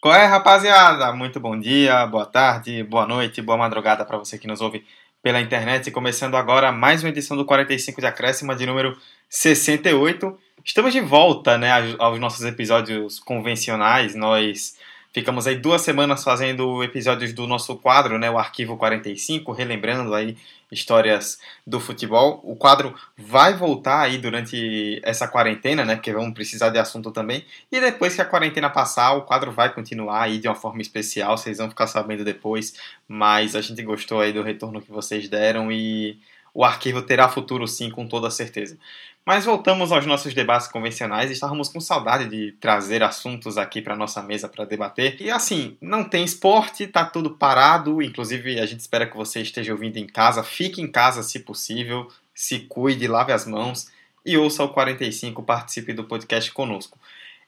[0.00, 1.12] Qual é, rapaziada?
[1.12, 4.82] Muito bom dia, boa tarde, boa noite, boa madrugada para você que nos ouve
[5.22, 5.90] pela internet.
[5.90, 8.96] Começando agora mais uma edição do 45 de Acréscima de número
[9.28, 10.38] 68.
[10.64, 14.14] Estamos de volta né, aos nossos episódios convencionais.
[14.14, 14.74] Nós
[15.12, 20.34] ficamos aí duas semanas fazendo episódios do nosso quadro, né, o Arquivo 45, relembrando aí
[20.70, 22.40] histórias do futebol.
[22.44, 25.96] O quadro vai voltar aí durante essa quarentena, né?
[25.96, 27.44] Porque vamos precisar de assunto também.
[27.70, 31.36] E depois que a quarentena passar, o quadro vai continuar aí de uma forma especial.
[31.36, 32.74] Vocês vão ficar sabendo depois.
[33.08, 36.18] Mas a gente gostou aí do retorno que vocês deram e
[36.54, 38.76] o arquivo terá futuro sim, com toda certeza.
[39.24, 41.30] Mas voltamos aos nossos debates convencionais.
[41.30, 45.16] Estávamos com saudade de trazer assuntos aqui para nossa mesa para debater.
[45.20, 48.02] E assim, não tem esporte, tá tudo parado.
[48.02, 50.42] Inclusive, a gente espera que você esteja ouvindo em casa.
[50.42, 52.08] Fique em casa se possível.
[52.34, 53.88] Se cuide, lave as mãos
[54.24, 56.98] e ouça o 45, participe do podcast conosco.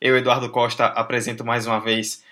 [0.01, 2.23] Eu, Eduardo Costa, apresento mais uma vez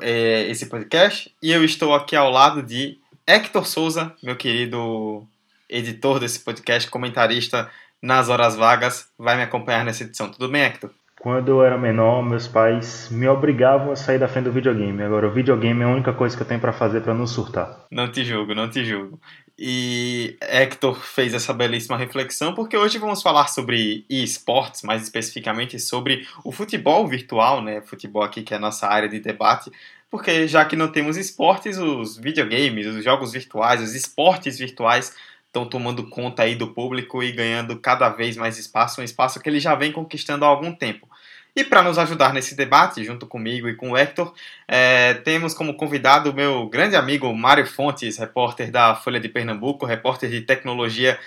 [0.00, 5.26] é, esse podcast e eu estou aqui ao lado de Hector Souza, meu querido
[5.72, 7.70] editor desse podcast, comentarista
[8.00, 10.30] nas horas vagas, vai me acompanhar nessa edição.
[10.30, 10.90] Tudo bem, Hector?
[11.20, 15.04] Quando eu era menor, meus pais me obrigavam a sair da frente do videogame.
[15.04, 17.86] Agora, o videogame é a única coisa que eu tenho para fazer para não surtar.
[17.92, 19.20] Não te julgo, não te julgo.
[19.56, 26.26] E Hector fez essa belíssima reflexão porque hoje vamos falar sobre esportes, mais especificamente sobre
[26.44, 27.80] o futebol virtual, né?
[27.82, 29.70] Futebol aqui que é a nossa área de debate,
[30.10, 35.14] porque já que não temos esportes, os videogames, os jogos virtuais, os esportes virtuais
[35.52, 39.50] estão tomando conta aí do público e ganhando cada vez mais espaço, um espaço que
[39.50, 41.06] ele já vem conquistando há algum tempo.
[41.54, 44.32] E para nos ajudar nesse debate, junto comigo e com o Hector,
[44.66, 49.84] é, temos como convidado o meu grande amigo Mário Fontes, repórter da Folha de Pernambuco,
[49.84, 51.18] repórter de tecnologia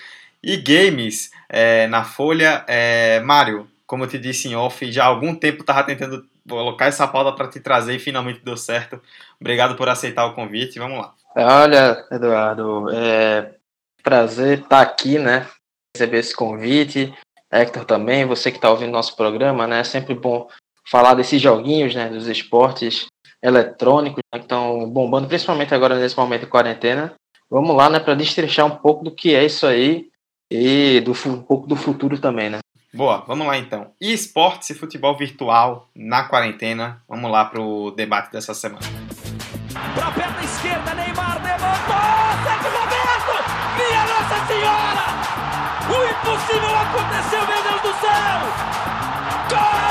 [0.42, 2.64] e games é, na Folha.
[2.66, 6.86] É, Mário, como eu te disse em off, já há algum tempo estava tentando colocar
[6.86, 9.00] essa pauta para te trazer e finalmente deu certo.
[9.40, 10.80] Obrigado por aceitar o convite.
[10.80, 11.14] Vamos lá.
[11.36, 13.50] Olha, Eduardo, é,
[14.06, 15.48] prazer estar aqui, né?
[15.92, 17.12] Receber esse convite.
[17.50, 19.80] Hector também, você que está ouvindo nosso programa, né?
[19.80, 20.46] É sempre bom
[20.88, 22.08] falar desses joguinhos, né?
[22.08, 23.06] Dos esportes
[23.42, 27.14] eletrônicos né, que estão bombando, principalmente agora nesse momento de quarentena.
[27.50, 27.98] Vamos lá, né?
[27.98, 30.06] Para destrechar um pouco do que é isso aí
[30.48, 32.58] e do, um pouco do futuro também, né?
[32.94, 33.90] Boa, vamos lá então.
[34.00, 37.02] E esportes e futebol virtual na quarentena?
[37.08, 38.86] Vamos lá para o debate dessa semana.
[39.94, 41.45] Para a perna esquerda, Neymar
[46.26, 48.40] impossível aconteceu, meu Deus do céu!
[49.50, 49.86] Gol!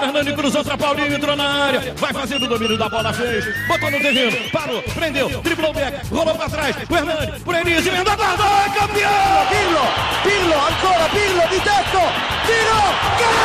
[0.00, 3.90] Fernando cruzou para Paulinho, entrou na área, vai fazendo o domínio da bola, fez, botou
[3.90, 8.16] no terreno, parou, prendeu, driblou o back, rolou para trás, o Hernani, por Enis, emenda
[8.16, 9.46] guarda, é campeão!
[9.48, 9.82] Pirlo,
[10.22, 12.00] Pirlo, ancora Pirlo, de teto,
[12.46, 12.80] tiro,
[13.18, 13.38] gol!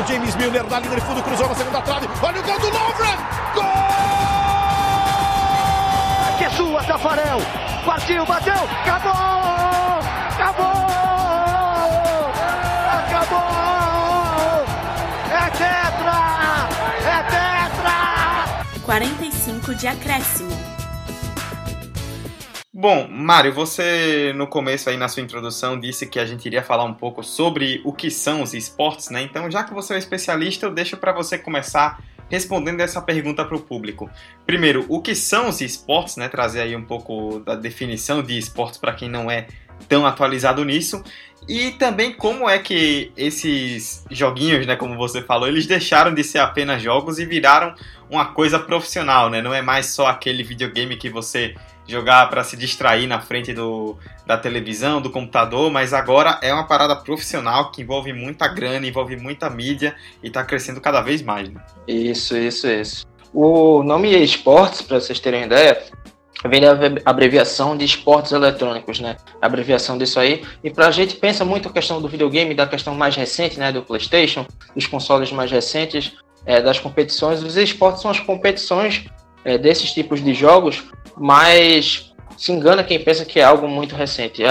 [0.00, 2.66] O James Milner na linha de fundo, cruzou na segunda trave, olha o gol do
[2.68, 3.16] Lovren,
[3.54, 3.73] gol!
[6.86, 7.38] Tafarel.
[7.84, 9.12] Partiu, bateu, acabou!
[10.34, 10.74] Acabou!
[12.98, 13.44] Acabou!
[15.30, 16.68] É tetra!
[17.04, 18.80] É tetra!
[18.84, 20.74] 45 de acréscimo.
[22.72, 26.84] Bom, Mário, você no começo aí na sua introdução disse que a gente iria falar
[26.84, 29.22] um pouco sobre o que são os esportes, né?
[29.22, 31.98] Então, já que você é um especialista, eu deixo para você começar
[32.34, 34.10] respondendo essa pergunta para o público.
[34.44, 36.28] Primeiro, o que são os esportes, né?
[36.28, 39.46] Trazer aí um pouco da definição de esportes para quem não é
[39.88, 41.02] tão atualizado nisso.
[41.48, 46.38] E também como é que esses joguinhos, né, como você falou, eles deixaram de ser
[46.38, 47.74] apenas jogos e viraram
[48.10, 49.42] uma coisa profissional, né?
[49.42, 51.54] Não é mais só aquele videogame que você
[51.86, 53.96] jogar para se distrair na frente do,
[54.26, 59.16] da televisão, do computador, mas agora é uma parada profissional que envolve muita grana, envolve
[59.16, 61.48] muita mídia e está crescendo cada vez mais.
[61.48, 61.60] Né?
[61.86, 63.06] Isso, isso, isso.
[63.32, 65.82] O nome esportes, para vocês terem ideia,
[66.48, 66.72] vem da
[67.04, 69.16] abreviação de esportes eletrônicos, né?
[69.40, 70.44] A abreviação disso aí.
[70.62, 73.72] E para a gente pensa muito a questão do videogame, da questão mais recente, né?
[73.72, 76.12] Do PlayStation, dos consoles mais recentes,
[76.46, 77.42] é, das competições.
[77.42, 79.06] Os esportes são as competições
[79.44, 80.84] é, desses tipos de jogos
[81.16, 84.42] mas se engana quem pensa que é algo muito recente.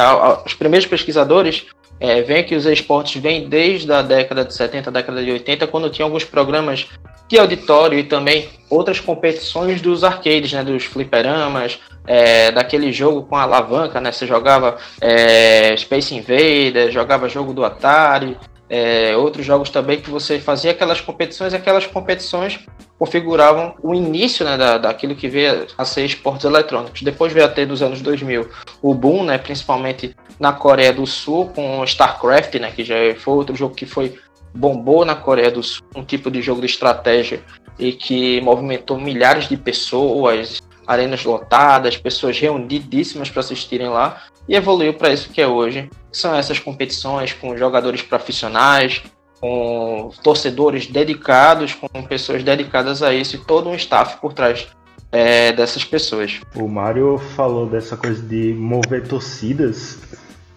[0.45, 1.65] Os primeiros pesquisadores
[2.00, 5.89] é, veem que os esportes vêm desde a década de 70, década de 80, quando
[5.89, 6.88] tinha alguns programas
[7.27, 13.36] de auditório e também outras competições dos arcades, né, dos fliperamas, é, daquele jogo com
[13.36, 18.38] alavanca, né, você jogava é, Space Invader, jogava jogo do Atari,
[18.69, 22.60] é, outros jogos também que você fazia aquelas competições, aquelas competições
[22.98, 27.01] configuravam o início né, da, daquilo que veio a ser esportes eletrônicos.
[27.01, 28.50] Depois veio a ter dos anos 2000
[28.81, 33.56] o boom, né, principalmente na Coreia do Sul com StarCraft, né, que já foi outro
[33.56, 34.18] jogo que foi
[34.54, 37.42] bombou na Coreia do Sul, um tipo de jogo de estratégia
[37.77, 44.94] e que movimentou milhares de pessoas, arenas lotadas, pessoas reunidíssimas para assistirem lá e evoluiu
[44.94, 45.90] para isso que é hoje.
[46.12, 49.01] São essas competições com jogadores profissionais,
[49.40, 54.68] com torcedores dedicados, com pessoas dedicadas a isso e todo um staff por trás
[55.12, 56.42] é, dessas pessoas.
[56.56, 60.00] O Mário falou dessa coisa de mover torcidas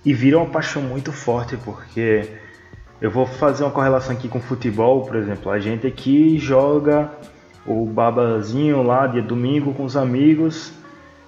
[0.05, 2.29] e vira uma paixão muito forte, porque
[3.01, 5.51] eu vou fazer uma correlação aqui com futebol, por exemplo.
[5.51, 7.11] A gente aqui joga
[7.67, 10.73] o babazinho lá de domingo com os amigos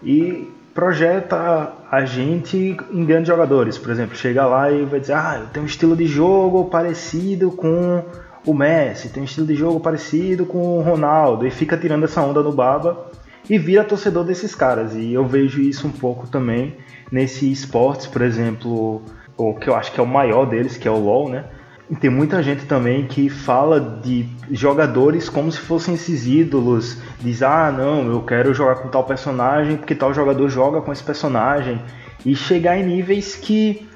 [0.02, 3.76] e projeta a gente em grandes jogadores.
[3.76, 7.50] Por exemplo, chega lá e vai dizer: Ah, eu tenho um estilo de jogo parecido
[7.50, 8.04] com
[8.46, 12.22] o Messi, tem um estilo de jogo parecido com o Ronaldo, e fica tirando essa
[12.22, 13.10] onda no baba
[13.50, 14.94] e vira torcedor desses caras.
[14.94, 16.76] E eu vejo isso um pouco também
[17.10, 19.02] nesse esportes, por exemplo,
[19.36, 21.44] o que eu acho que é o maior deles, que é o LoL, né?
[21.90, 26.99] E tem muita gente também que fala de jogadores como se fossem esses ídolos.
[27.19, 31.02] Diz, ah, não, eu quero jogar com tal personagem porque tal jogador joga com esse
[31.02, 31.81] personagem.
[32.26, 33.88] E chegar em níveis que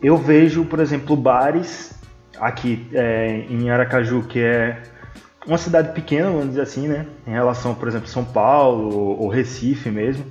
[0.00, 1.92] eu vejo, por exemplo, bares
[2.38, 4.82] aqui é, em Aracaju, que é
[5.46, 7.06] uma cidade pequena, vamos dizer assim, né?
[7.26, 10.24] Em relação, por exemplo, São Paulo ou Recife mesmo.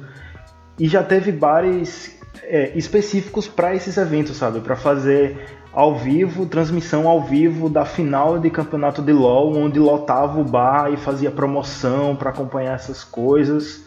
[0.80, 4.62] E já teve bares é, específicos para esses eventos, sabe?
[4.62, 10.40] Para fazer ao vivo, transmissão ao vivo da final de campeonato de LoL, onde lotava
[10.40, 13.84] o bar e fazia promoção para acompanhar essas coisas.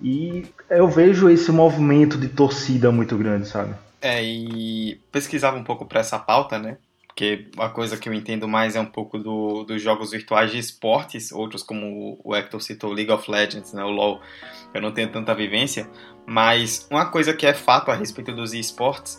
[0.00, 3.74] E eu vejo esse movimento de torcida muito grande, sabe?
[4.00, 6.76] É, e pesquisava um pouco para essa pauta, né?
[7.12, 10.58] porque a coisa que eu entendo mais é um pouco do, dos jogos virtuais de
[10.58, 14.20] esportes, outros como o Hector citou, League of Legends, né, o LoL,
[14.72, 15.88] eu não tenho tanta vivência,
[16.26, 19.18] mas uma coisa que é fato a respeito dos esportes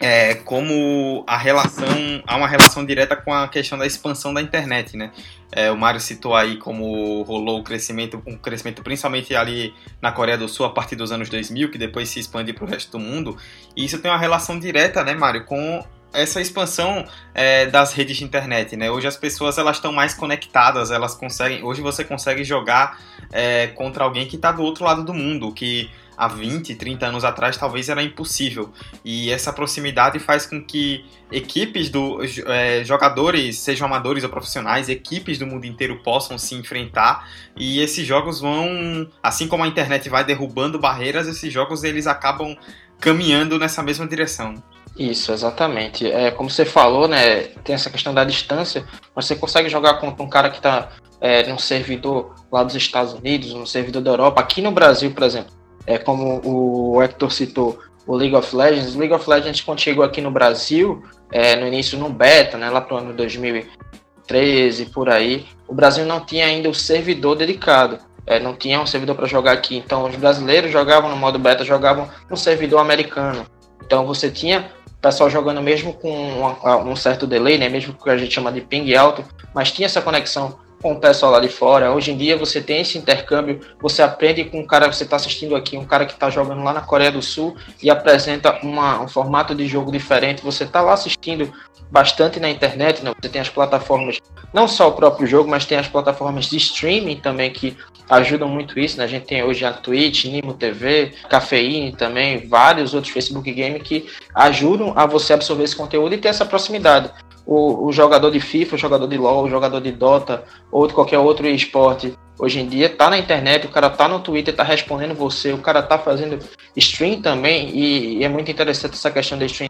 [0.00, 1.86] é como a relação,
[2.26, 5.10] há uma relação direta com a questão da expansão da internet, né?
[5.52, 10.36] É, o Mário citou aí como rolou o crescimento, um crescimento principalmente ali na Coreia
[10.36, 12.98] do Sul a partir dos anos 2000, que depois se expande para o resto do
[12.98, 13.36] mundo.
[13.76, 17.04] E isso tem uma relação direta, né, Mário, com essa expansão
[17.34, 18.90] é, das redes de internet, né?
[18.90, 21.62] Hoje as pessoas elas estão mais conectadas, elas conseguem.
[21.62, 23.00] Hoje você consegue jogar
[23.32, 27.24] é, contra alguém que está do outro lado do mundo, que há 20, 30 anos
[27.24, 28.72] atrás talvez era impossível.
[29.04, 35.38] E essa proximidade faz com que equipes do é, jogadores, sejam amadores ou profissionais, equipes
[35.38, 37.28] do mundo inteiro possam se enfrentar.
[37.56, 42.56] E esses jogos vão, assim como a internet vai derrubando barreiras, esses jogos eles acabam
[43.00, 44.62] caminhando nessa mesma direção.
[44.96, 46.10] Isso, exatamente.
[46.10, 48.84] É, como você falou, né, tem essa questão da distância,
[49.14, 50.90] você consegue jogar contra um cara que está
[51.20, 54.40] é, num servidor lá dos Estados Unidos, num servidor da Europa.
[54.40, 55.52] Aqui no Brasil, por exemplo,
[55.86, 58.94] é como o Hector citou, o League of Legends.
[58.94, 61.02] O League of Legends, quando chegou aqui no Brasil,
[61.32, 66.04] é, no início no beta, né, lá para o ano 2013, por aí, o Brasil
[66.04, 67.98] não tinha ainda o servidor dedicado.
[68.26, 69.76] É, não tinha um servidor para jogar aqui.
[69.76, 73.46] Então, os brasileiros jogavam no modo beta, jogavam no servidor americano.
[73.84, 74.70] Então, você tinha
[75.04, 77.68] pessoal jogando mesmo com um, um certo delay, né?
[77.68, 79.22] Mesmo que a gente chama de ping alto,
[79.54, 81.90] mas tinha essa conexão com o pessoal lá de fora.
[81.92, 85.16] Hoje em dia você tem esse intercâmbio, você aprende com um cara que você está
[85.16, 89.00] assistindo aqui, um cara que está jogando lá na Coreia do Sul e apresenta uma,
[89.00, 90.44] um formato de jogo diferente.
[90.44, 91.50] Você está lá assistindo
[91.90, 93.14] bastante na internet, né?
[93.18, 94.20] Você tem as plataformas,
[94.52, 97.74] não só o próprio jogo, mas tem as plataformas de streaming também que
[98.10, 99.04] ajudam muito isso, né?
[99.04, 104.06] A gente tem hoje a Twitch, Nimo TV, Cafeine também, vários outros Facebook Game que
[104.34, 107.10] ajudam a você absorver esse conteúdo e ter essa proximidade.
[107.46, 110.94] O, o jogador de FIFA, o jogador de LoL, o jogador de Dota ou de
[110.94, 114.62] qualquer outro esporte hoje em dia tá na internet, o cara tá no Twitter, tá
[114.62, 116.38] respondendo você, o cara tá fazendo
[116.74, 119.68] stream também e, e é muito interessante essa questão da stream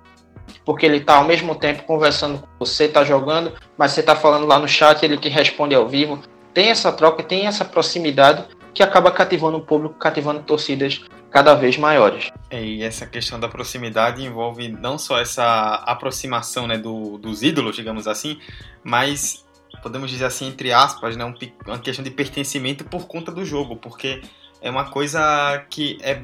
[0.65, 4.47] porque ele tá ao mesmo tempo conversando com você, tá jogando, mas você tá falando
[4.47, 6.21] lá no chat, ele te responde ao vivo.
[6.55, 11.03] Tem essa troca, tem essa proximidade que acaba cativando o público, cativando torcidas
[11.35, 12.31] cada vez maiores.
[12.49, 17.75] É, e essa questão da proximidade envolve não só essa aproximação né, do, dos ídolos,
[17.75, 18.39] digamos assim,
[18.85, 19.45] mas
[19.83, 24.23] podemos dizer assim, entre aspas, né, uma questão de pertencimento por conta do jogo, porque
[24.63, 26.23] é uma coisa que é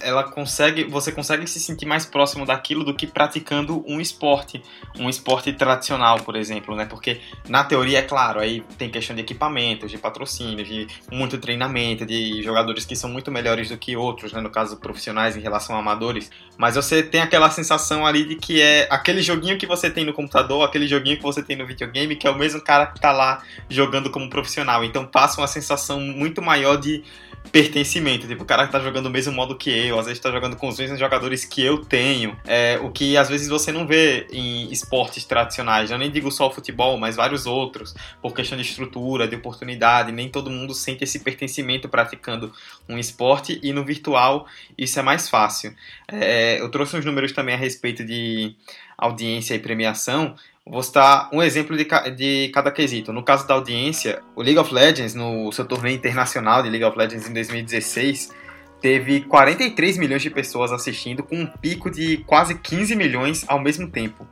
[0.00, 4.62] ela consegue, você consegue se sentir mais próximo daquilo do que praticando um esporte,
[4.98, 6.84] um esporte tradicional, por exemplo, né?
[6.86, 12.04] Porque na teoria é claro, aí tem questão de equipamentos, de patrocínio, de muito treinamento,
[12.04, 14.40] de jogadores que são muito melhores do que outros, né?
[14.40, 18.60] No caso profissionais em relação a amadores, mas você tem aquela sensação ali de que
[18.60, 22.16] é aquele joguinho que você tem no computador, aquele joguinho que você tem no videogame,
[22.16, 24.84] que é o mesmo cara que tá lá jogando como profissional.
[24.84, 27.02] Então passa uma sensação muito maior de
[27.46, 28.26] pertencimento.
[28.26, 30.56] Tipo, o cara que tá jogando o mesmo modo que eu, às vezes tá jogando
[30.56, 32.36] com os mesmos jogadores que eu tenho.
[32.44, 35.90] É, o que às vezes você não vê em esportes tradicionais.
[35.90, 37.94] Eu nem digo só o futebol, mas vários outros.
[38.20, 40.12] Por questão de estrutura, de oportunidade.
[40.12, 42.52] Nem todo mundo sente esse pertencimento praticando
[42.88, 43.58] um esporte.
[43.62, 45.74] E no virtual isso é mais fácil.
[46.08, 48.54] É, eu trouxe uns números também a respeito de
[48.98, 50.34] audiência e premiação.
[50.68, 53.12] Vou citar um exemplo de, de cada quesito.
[53.12, 56.98] No caso da audiência, o League of Legends, no seu torneio internacional de League of
[56.98, 58.32] Legends em 2016,
[58.80, 63.88] teve 43 milhões de pessoas assistindo, com um pico de quase 15 milhões ao mesmo
[63.88, 64.26] tempo.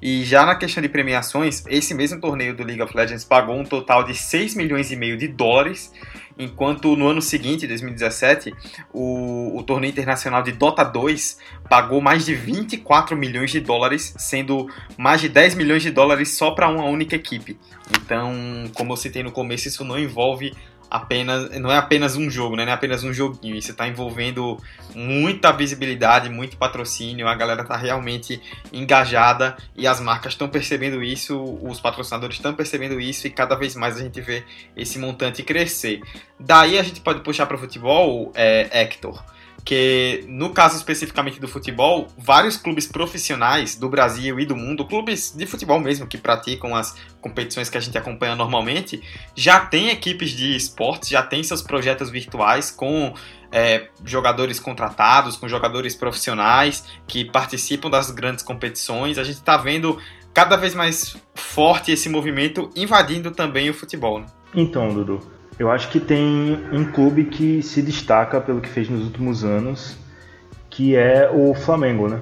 [0.00, 3.64] E já na questão de premiações, esse mesmo torneio do League of Legends pagou um
[3.64, 5.90] total de 6 milhões e meio de dólares
[6.38, 8.54] enquanto no ano seguinte, 2017,
[8.92, 14.68] o, o torneio internacional de Dota 2 pagou mais de 24 milhões de dólares, sendo
[14.96, 17.58] mais de 10 milhões de dólares só para uma única equipe.
[17.90, 18.32] Então,
[18.74, 20.54] como eu citei no começo, isso não envolve
[20.90, 22.64] apenas não é apenas um jogo, né?
[22.64, 23.56] não é apenas um joguinho.
[23.56, 24.58] Isso está envolvendo
[24.94, 27.28] muita visibilidade, muito patrocínio.
[27.28, 28.40] A galera está realmente
[28.72, 33.74] engajada e as marcas estão percebendo isso, os patrocinadores estão percebendo isso e cada vez
[33.74, 34.44] mais a gente vê
[34.76, 36.00] esse montante crescer.
[36.38, 39.22] Daí a gente pode puxar para o futebol, é, Hector
[39.64, 45.34] que no caso especificamente do futebol, vários clubes profissionais do Brasil e do mundo, clubes
[45.36, 49.02] de futebol mesmo que praticam as competições que a gente acompanha normalmente,
[49.34, 53.12] já tem equipes de esportes, já tem seus projetos virtuais com
[53.50, 59.18] é, jogadores contratados, com jogadores profissionais que participam das grandes competições.
[59.18, 59.98] A gente está vendo
[60.32, 64.20] cada vez mais forte esse movimento invadindo também o futebol.
[64.20, 64.26] Né?
[64.54, 65.37] Então, Dudu.
[65.58, 69.96] Eu acho que tem um clube que se destaca pelo que fez nos últimos anos,
[70.70, 72.20] que é o Flamengo, né?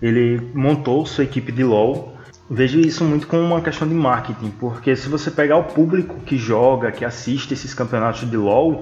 [0.00, 2.16] Ele montou sua equipe de LoL.
[2.48, 6.36] Vejo isso muito como uma questão de marketing, porque se você pegar o público que
[6.36, 8.80] joga, que assiste esses campeonatos de LoL,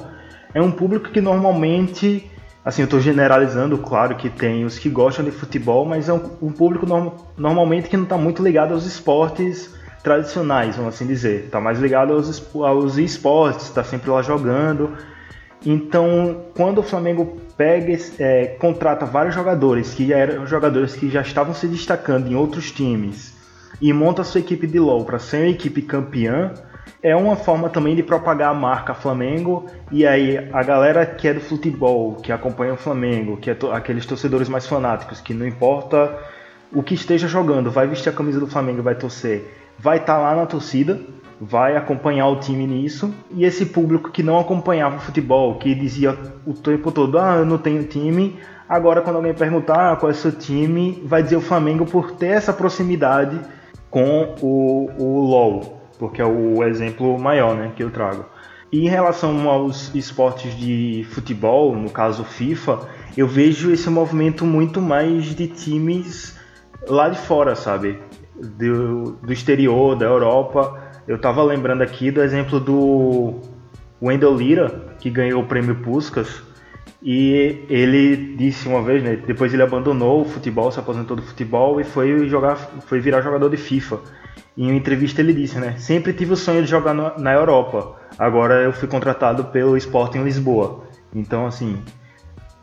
[0.52, 2.30] é um público que normalmente,
[2.62, 6.30] assim, eu estou generalizando, claro que tem os que gostam de futebol, mas é um,
[6.42, 11.45] um público no, normalmente que não está muito ligado aos esportes tradicionais, vamos assim dizer.
[11.45, 14.97] Está mais ligado aos, aos esportes, está sempre lá jogando.
[15.64, 21.21] Então, quando o Flamengo pega, é, contrata vários jogadores que já eram jogadores que já
[21.21, 23.37] estavam se destacando em outros times
[23.80, 26.52] e monta sua equipe de LoL para ser uma equipe campeã,
[27.02, 31.35] é uma forma também de propagar a marca Flamengo e aí a galera que é
[31.35, 35.47] do futebol, que acompanha o Flamengo, que é to aqueles torcedores mais fanáticos, que não
[35.47, 36.19] importa
[36.73, 40.20] o que esteja jogando, vai vestir a camisa do Flamengo, vai torcer vai estar tá
[40.20, 41.00] lá na torcida,
[41.40, 46.16] vai acompanhar o time nisso, e esse público que não acompanhava o futebol, que dizia
[46.46, 50.14] o tempo todo, ah, eu não tenho time, agora quando alguém perguntar ah, qual é
[50.14, 53.40] o seu time, vai dizer o Flamengo por ter essa proximidade
[53.88, 58.26] com o, o LoL, porque é o exemplo maior né, que eu trago.
[58.70, 62.80] E em relação aos esportes de futebol, no caso FIFA,
[63.16, 66.38] eu vejo esse movimento muito mais de times
[66.87, 67.99] lá de fora, sabe?
[68.40, 70.90] Do, do exterior, da Europa.
[71.06, 73.40] Eu estava lembrando aqui do exemplo do
[74.02, 76.42] Wendell Lira, que ganhou o prêmio Puskas.
[77.02, 81.80] E ele disse uma vez, né, depois ele abandonou o futebol, se aposentou do futebol
[81.80, 84.00] e foi jogar, foi virar jogador de FIFA.
[84.56, 87.97] Em uma entrevista ele disse, né, sempre tive o sonho de jogar no, na Europa.
[88.18, 90.85] Agora eu fui contratado pelo Sporting Lisboa.
[91.14, 91.78] Então assim,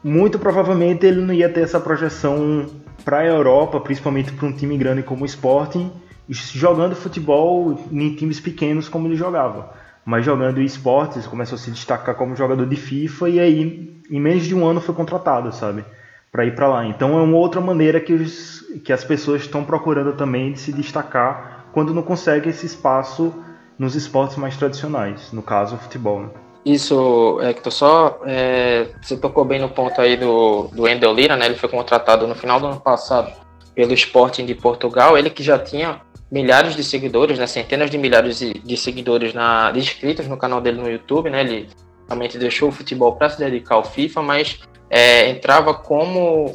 [0.03, 2.67] muito provavelmente ele não ia ter essa projeção
[3.04, 5.92] para a Europa, principalmente para um time grande como o Sporting,
[6.30, 9.74] jogando futebol em times pequenos como ele jogava.
[10.06, 14.46] Mas jogando esportes, começou a se destacar como jogador de FIFA e aí em menos
[14.46, 15.84] de um ano foi contratado, sabe?
[16.32, 16.86] Para ir para lá.
[16.86, 20.72] Então é uma outra maneira que, os, que as pessoas estão procurando também de se
[20.72, 23.34] destacar quando não conseguem esse espaço
[23.77, 26.22] nos esportes mais tradicionais, no caso o futebol.
[26.22, 26.30] Né?
[26.67, 31.45] Isso, Hector, só é, você tocou bem no ponto aí do, do Endel Lira, né?
[31.45, 33.31] Ele foi contratado no final do ano passado
[33.74, 37.47] pelo Sporting de Portugal, ele que já tinha milhares de seguidores, né?
[37.47, 41.39] Centenas de milhares de, de seguidores na, de inscritos no canal dele no YouTube, né?
[41.39, 41.69] Ele
[42.05, 44.59] realmente deixou o futebol para se dedicar ao FIFA, mas
[44.89, 46.53] é, entrava como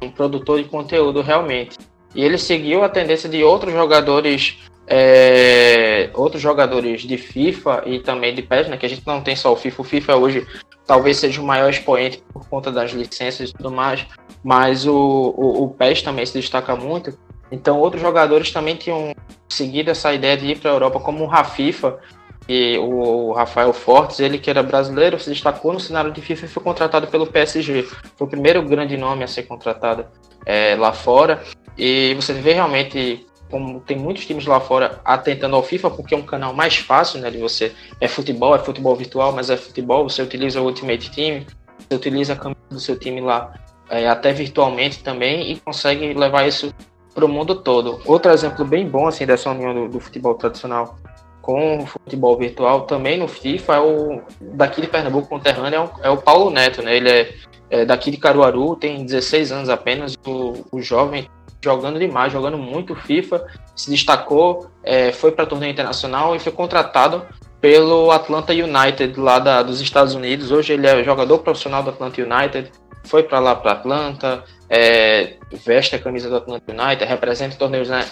[0.00, 1.76] um produtor de conteúdo realmente.
[2.14, 4.58] E ele seguiu a tendência de outros jogadores
[4.90, 9.36] é, outros jogadores de FIFA e também de PES, né, que a gente não tem
[9.36, 9.82] só o FIFA.
[9.82, 10.46] O FIFA hoje
[10.84, 14.04] talvez seja o maior expoente por conta das licenças e tudo mais,
[14.42, 17.16] mas o, o, o PES também se destaca muito.
[17.52, 19.14] Então outros jogadores também tinham
[19.48, 22.00] seguido essa ideia de ir para a Europa, como o Rafifa,
[22.48, 26.48] e o Rafael Fortes, ele que era brasileiro, se destacou no cenário de FIFA e
[26.48, 27.84] foi contratado pelo PSG.
[28.16, 30.04] Foi o primeiro grande nome a ser contratado
[30.44, 31.44] é, lá fora.
[31.78, 36.16] E você vê realmente como tem muitos times lá fora atentando ao FIFA, porque é
[36.16, 40.08] um canal mais fácil, né, de você, é futebol, é futebol virtual, mas é futebol,
[40.08, 41.44] você utiliza o Ultimate Team,
[41.78, 43.52] você utiliza a camisa do seu time lá,
[43.88, 46.72] é, até virtualmente também, e consegue levar isso
[47.14, 48.00] para o mundo todo.
[48.06, 50.96] Outro exemplo bem bom, assim, dessa união do, do futebol tradicional
[51.42, 55.90] com o futebol virtual também no FIFA é o daqui de Pernambuco conterrâneo é o,
[56.04, 56.96] é o Paulo Neto, né?
[56.96, 57.34] Ele é,
[57.70, 61.28] é, daqui de Caruaru, tem 16 anos apenas, o, o jovem
[61.62, 67.26] jogando demais, jogando muito FIFA, se destacou, é, foi para torneio internacional e foi contratado
[67.60, 70.50] pelo Atlanta United lá da, dos Estados Unidos.
[70.50, 72.70] Hoje ele é jogador profissional do Atlanta United,
[73.04, 78.04] foi para lá para Atlanta, é, veste a camisa do Atlanta United, representa torneios na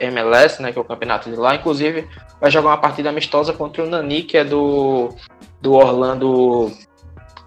[0.00, 1.54] MLS, né, que é o campeonato de lá.
[1.54, 2.06] Inclusive,
[2.40, 5.14] vai jogar uma partida amistosa contra o Nani, que é do,
[5.60, 6.70] do Orlando,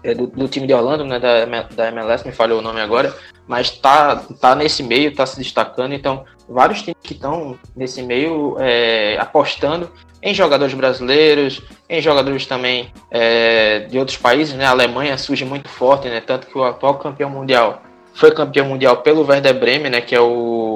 [0.02, 3.14] é do, do, time de Orlando, né, da, da MLS, me falhou o nome agora,
[3.46, 5.92] mas tá, tá nesse meio, tá se destacando.
[5.92, 9.90] Então, vários times que estão nesse meio é, apostando
[10.22, 14.64] em jogadores brasileiros, em jogadores também é, de outros países, né?
[14.64, 16.20] A Alemanha surge muito forte, né?
[16.20, 17.82] Tanto que o atual campeão mundial
[18.14, 20.00] foi campeão mundial pelo Werder Bremen, né?
[20.00, 20.74] Que é o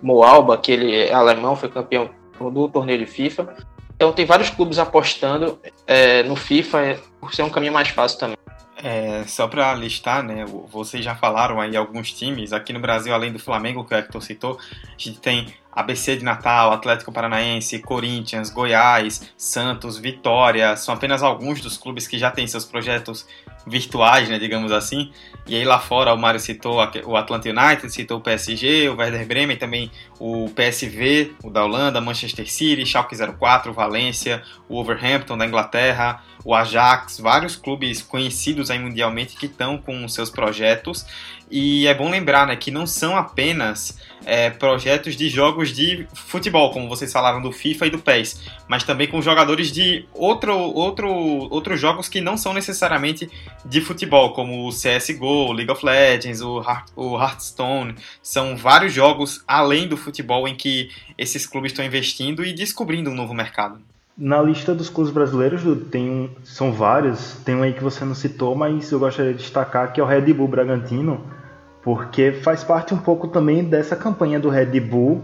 [0.00, 3.54] Moalba, que ele é alemão, foi campeão do torneio de FIFA.
[3.96, 8.18] Então tem vários clubes apostando é, no FIFA é, por ser um caminho mais fácil
[8.18, 8.36] também.
[8.84, 13.32] É, só para listar, né, vocês já falaram aí alguns times, aqui no Brasil, além
[13.32, 18.50] do Flamengo, que o Hector citou, a gente tem ABC de Natal, Atlético Paranaense, Corinthians,
[18.50, 23.26] Goiás, Santos, Vitória, são apenas alguns dos clubes que já têm seus projetos
[23.66, 25.10] virtuais, né, digamos assim.
[25.46, 29.26] E aí lá fora o Mário citou o Atlanta United, citou o PSG, o Werder
[29.26, 35.46] Bremen, também o PSV, o da Holanda, Manchester City, Schalke 04, Valência, o Wolverhampton da
[35.46, 41.06] Inglaterra, o Ajax, vários clubes conhecidos aí mundialmente que estão com seus projetos.
[41.54, 46.70] E é bom lembrar né, que não são apenas é, projetos de jogos de futebol,
[46.70, 51.10] como vocês falaram do FIFA e do PES, mas também com jogadores de outro, outro,
[51.10, 53.28] outros jogos que não são necessariamente
[53.66, 56.62] de futebol, como o CSGO, o League of Legends, o,
[56.96, 57.96] o Hearthstone.
[58.22, 63.14] São vários jogos além do futebol em que esses clubes estão investindo e descobrindo um
[63.14, 63.78] novo mercado.
[64.16, 68.54] Na lista dos clubes brasileiros tem são vários, tem um aí que você não citou,
[68.54, 71.41] mas eu gostaria de destacar que é o Red Bull Bragantino
[71.82, 75.22] porque faz parte um pouco também dessa campanha do Red Bull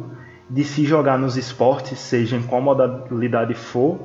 [0.50, 3.98] de se jogar nos esportes, seja em qual modalidade for,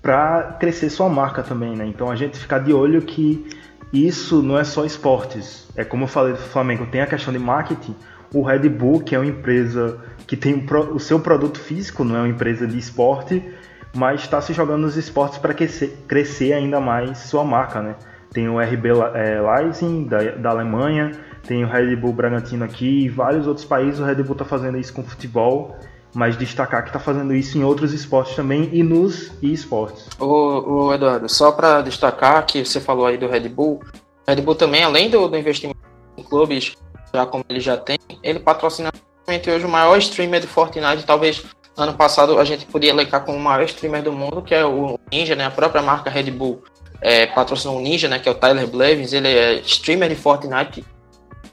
[0.00, 1.86] para crescer sua marca também, né?
[1.86, 3.46] Então a gente ficar de olho que
[3.92, 5.68] isso não é só esportes.
[5.76, 7.94] É como eu falei do Flamengo, tem a questão de marketing.
[8.34, 12.18] O Red Bull, que é uma empresa que tem o seu produto físico, não é
[12.20, 13.42] uma empresa de esporte,
[13.94, 17.94] mas está se jogando nos esportes para crescer, ainda mais sua marca, né?
[18.32, 21.12] Tem o RB é, Leipzig da, da Alemanha,
[21.46, 24.78] tem o Red Bull Bragantino aqui e vários outros países o Red Bull está fazendo
[24.78, 25.76] isso com futebol,
[26.14, 30.08] mas destacar que está fazendo isso em outros esportes também e nos esportes.
[30.18, 33.80] O, o Eduardo, só para destacar que você falou aí do Red Bull,
[34.26, 35.78] o Red Bull também, além do, do investimento
[36.16, 36.74] em clubes,
[37.12, 38.90] já como ele já tem, ele patrocina
[39.28, 41.44] hoje o maior streamer de Fortnite, talvez
[41.76, 44.98] ano passado a gente podia elencar como o maior streamer do mundo, que é o
[45.10, 46.62] Ninja, né, a própria marca Red Bull.
[47.00, 50.84] É, patrocinou o Ninja, né, que é o Tyler Blevins, ele é streamer de Fortnite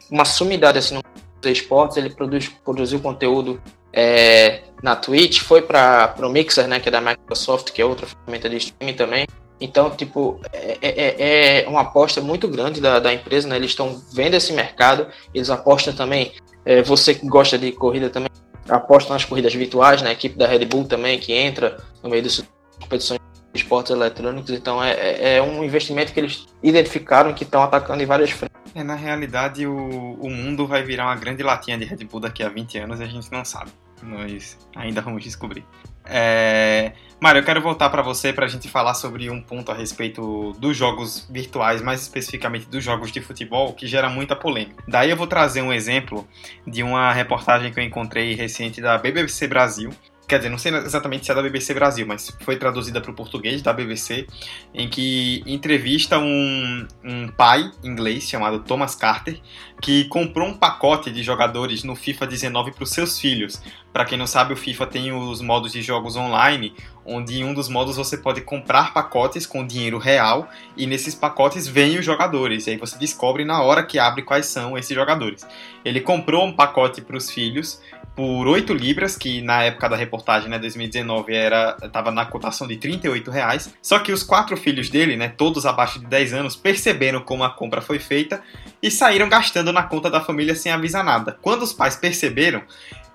[0.09, 1.01] uma sumidade assim no
[1.49, 3.61] esportes, ele produz, produziu conteúdo
[3.93, 8.05] é, na Twitch, foi para o Mixer, né, que é da Microsoft, que é outra
[8.05, 9.25] ferramenta de streaming também.
[9.61, 13.57] Então, tipo, é, é, é uma aposta muito grande da, da empresa, né?
[13.57, 16.31] Eles estão vendo esse mercado, eles apostam também.
[16.65, 18.29] É, você que gosta de corrida também,
[18.69, 20.13] aposta nas corridas virtuais, né?
[20.13, 22.41] Equipe da Red Bull também, que entra no meio das
[22.79, 23.19] competições
[23.53, 24.51] de esportes eletrônicos.
[24.51, 28.48] Então, é, é, é um investimento que eles identificaram que estão atacando em várias frentes.
[28.75, 32.43] É, na realidade, o, o mundo vai virar uma grande latinha de Red Bull daqui
[32.43, 33.71] a 20 anos e a gente não sabe.
[34.01, 35.65] Nós ainda vamos descobrir.
[36.05, 36.93] É...
[37.19, 40.53] Mário, eu quero voltar para você para a gente falar sobre um ponto a respeito
[40.53, 44.81] dos jogos virtuais, mais especificamente dos jogos de futebol, que gera muita polêmica.
[44.87, 46.25] Daí eu vou trazer um exemplo
[46.65, 49.91] de uma reportagem que eu encontrei recente da BBC Brasil,
[50.29, 53.15] quer dizer, não sei exatamente se é da BBC Brasil, mas foi traduzida para o
[53.15, 54.27] português da BBC,
[54.71, 59.41] em que entrevista um, um pai inglês chamado Thomas Carter,
[59.81, 63.59] que comprou um pacote de jogadores no FIFA 19 para os seus filhos.
[63.91, 67.53] Para quem não sabe, o FIFA tem os modos de jogos online, onde em um
[67.53, 72.67] dos modos você pode comprar pacotes com dinheiro real e nesses pacotes vêm os jogadores.
[72.67, 75.47] E aí você descobre na hora que abre quais são esses jogadores.
[75.83, 77.81] Ele comprou um pacote para os filhos
[78.19, 82.75] por 8 libras, que na época da reportagem, né, 2019, era estava na cotação de
[82.75, 83.73] 38 reais.
[83.81, 87.49] Só que os quatro filhos dele, né, todos abaixo de 10 anos, perceberam como a
[87.49, 88.43] compra foi feita
[88.83, 91.37] e saíram gastando na conta da família sem avisar nada.
[91.41, 92.61] Quando os pais perceberam,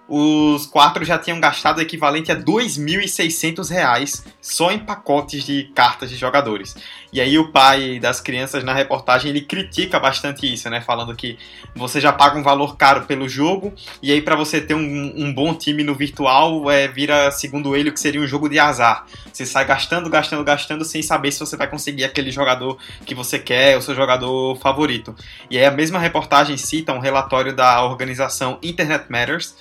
[0.07, 6.11] os quatro já tinham gastado o equivalente a R$ 2.600 só em pacotes de cartas
[6.11, 6.77] de jogadores.
[7.11, 10.81] E aí o pai das crianças na reportagem ele critica bastante isso, né?
[10.81, 11.39] Falando que
[11.75, 15.33] você já paga um valor caro pelo jogo e aí para você ter um, um,
[15.33, 19.07] bom time no virtual é, vira, segundo ele, o que seria um jogo de azar.
[19.33, 23.39] Você sai gastando, gastando, gastando sem saber se você vai conseguir aquele jogador que você
[23.39, 25.15] quer, o seu jogador favorito.
[25.51, 29.55] E aí a mesma reportagem cita um relatório da organização Internet Matters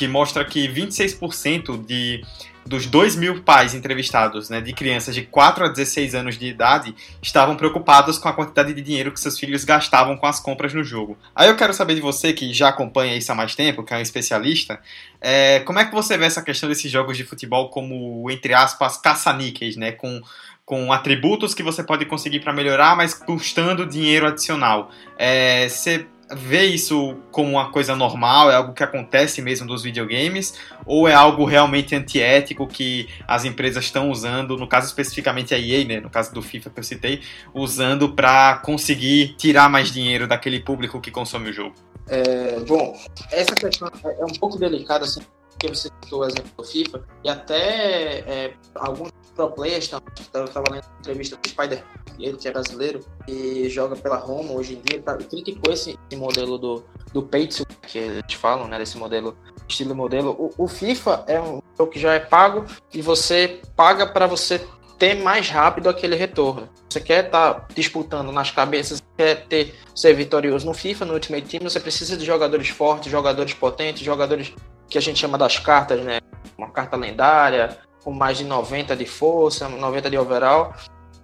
[0.00, 2.24] que mostra que 26% de
[2.64, 6.94] dos 2 mil pais entrevistados, né, de crianças de 4 a 16 anos de idade,
[7.20, 10.82] estavam preocupados com a quantidade de dinheiro que seus filhos gastavam com as compras no
[10.82, 11.18] jogo.
[11.34, 13.98] Aí eu quero saber de você, que já acompanha isso há mais tempo, que é
[13.98, 14.80] um especialista,
[15.20, 18.96] é, como é que você vê essa questão desses jogos de futebol como, entre aspas,
[18.96, 20.22] caça-níqueis, né, com
[20.64, 24.88] com atributos que você pode conseguir para melhorar, mas custando dinheiro adicional.
[25.18, 30.54] É, você vê isso como uma coisa normal, é algo que acontece mesmo dos videogames,
[30.86, 35.84] ou é algo realmente antiético que as empresas estão usando, no caso especificamente a EA,
[35.84, 37.20] né, no caso do FIFA que eu citei,
[37.54, 41.74] usando para conseguir tirar mais dinheiro daquele público que consome o jogo?
[42.08, 42.98] É, bom,
[43.30, 45.20] essa questão é um pouco delicada, assim,
[45.60, 50.84] porque você citou o exemplo do FIFA, e até é, alguns pro players, estava lendo
[50.98, 51.84] entrevista do Spider,
[52.18, 56.18] ele que é brasileiro, e joga pela Roma hoje em dia, tá, criticou esse, esse
[56.18, 59.36] modelo do, do Pates, que eles falam, né, desse modelo,
[59.68, 60.30] estilo modelo.
[60.30, 64.66] O, o FIFA é um jogo que já é pago, e você paga para você
[64.98, 66.68] ter mais rápido aquele retorno.
[66.88, 71.46] Você quer estar tá disputando nas cabeças, quer ter ser vitorioso no FIFA, no Ultimate
[71.46, 74.54] Team, você precisa de jogadores fortes, jogadores potentes, jogadores
[74.90, 76.18] que a gente chama das cartas, né?
[76.58, 80.74] Uma carta lendária, com mais de 90 de força, 90 de overall.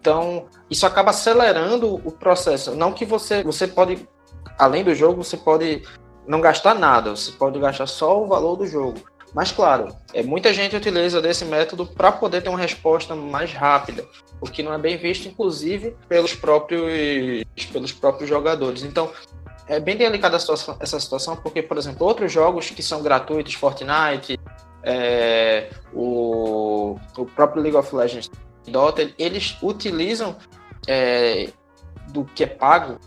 [0.01, 2.75] Então, isso acaba acelerando o processo.
[2.75, 4.09] Não que você, você pode,
[4.57, 5.83] além do jogo, você pode
[6.27, 9.01] não gastar nada, você pode gastar só o valor do jogo.
[9.35, 14.05] Mas claro, é, muita gente utiliza desse método para poder ter uma resposta mais rápida,
[14.41, 18.83] o que não é bem visto, inclusive, pelos próprios, pelos próprios jogadores.
[18.83, 19.11] Então,
[19.69, 24.39] é bem delicada situação, essa situação, porque, por exemplo, outros jogos que são gratuitos, Fortnite,
[24.83, 28.31] é, o, o próprio League of Legends,
[28.67, 30.37] Dota, eles utilizam
[30.87, 31.49] é,
[32.09, 32.99] do que é pago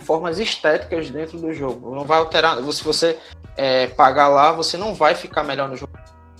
[0.00, 1.94] formas estéticas dentro do jogo.
[1.94, 2.56] Não vai alterar.
[2.72, 3.18] Se você
[3.56, 5.92] é, pagar lá, você não vai ficar melhor no jogo.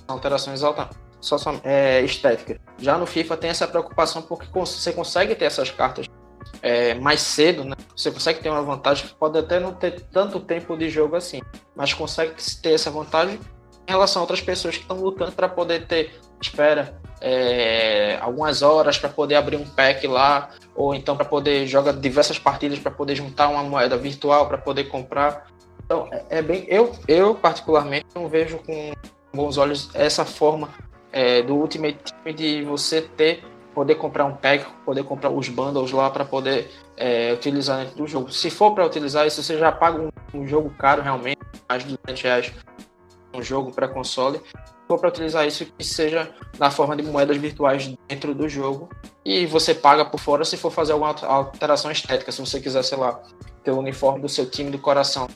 [0.08, 0.88] Alterações altas
[1.20, 2.60] só, só é, estética.
[2.78, 6.06] Já no FIFA tem essa preocupação porque você consegue ter essas cartas
[6.64, 7.76] é, mais cedo, né?
[7.94, 11.42] Você consegue ter uma vantagem que pode até não ter tanto tempo de jogo assim,
[11.76, 13.38] mas consegue ter essa vantagem
[13.86, 18.96] em relação a outras pessoas que estão lutando para poder ter, espera, é, algumas horas
[18.96, 23.14] para poder abrir um pack lá, ou então para poder jogar diversas partidas para poder
[23.14, 25.46] juntar uma moeda virtual para poder comprar.
[25.84, 26.64] Então, é, é, bem.
[26.66, 28.94] Eu, eu, particularmente, não vejo com
[29.34, 30.70] bons olhos essa forma
[31.12, 35.90] é, do Ultimate Team de você ter poder comprar um pack, poder comprar os bundles
[35.90, 38.32] lá para poder é, utilizar dentro do jogo.
[38.32, 41.98] Se for para utilizar isso, você já paga um, um, jogo caro realmente, mais de
[42.06, 42.52] 200 reais
[43.34, 44.38] um jogo para console.
[44.38, 48.88] Se for para utilizar isso, que seja na forma de moedas virtuais dentro do jogo.
[49.24, 52.30] E você paga por fora se for fazer alguma alteração estética.
[52.30, 53.20] Se você quiser, sei lá,
[53.64, 55.26] ter o uniforme do seu time do coração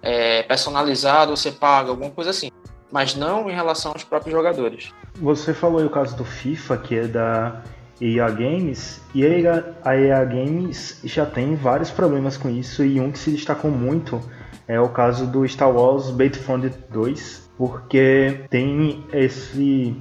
[0.00, 2.50] é, personalizado, você paga, alguma coisa assim.
[2.92, 4.92] Mas não em relação aos próprios jogadores.
[5.16, 7.62] Você falou aí o caso do FIFA, que é da
[8.00, 13.18] EA Games, e a EA, Games já tem vários problemas com isso, e um que
[13.18, 14.20] se destacou muito
[14.66, 19.96] é o caso do Star Wars Battlefront 2, porque tem esse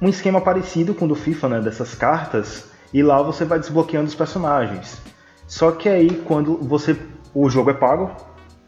[0.00, 4.06] um esquema parecido com o do FIFA, né, dessas cartas, e lá você vai desbloqueando
[4.06, 5.00] os personagens.
[5.46, 6.96] Só que aí quando você
[7.34, 8.10] o jogo é pago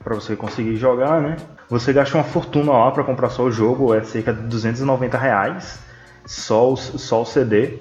[0.02, 1.36] para você conseguir jogar, né?
[1.68, 5.78] Você gasta uma fortuna lá para comprar só o jogo, é cerca de 290 reais,
[6.26, 7.78] só o, só o CD.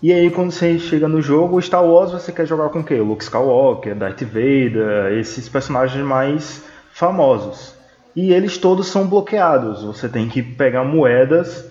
[0.00, 3.00] E aí quando você chega no jogo, Star Wars você quer jogar com o quê?
[3.00, 7.74] Luke Skywalker, Darth Vader, esses personagens mais famosos.
[8.14, 9.82] E eles todos são bloqueados.
[9.82, 11.68] Você tem que pegar moedas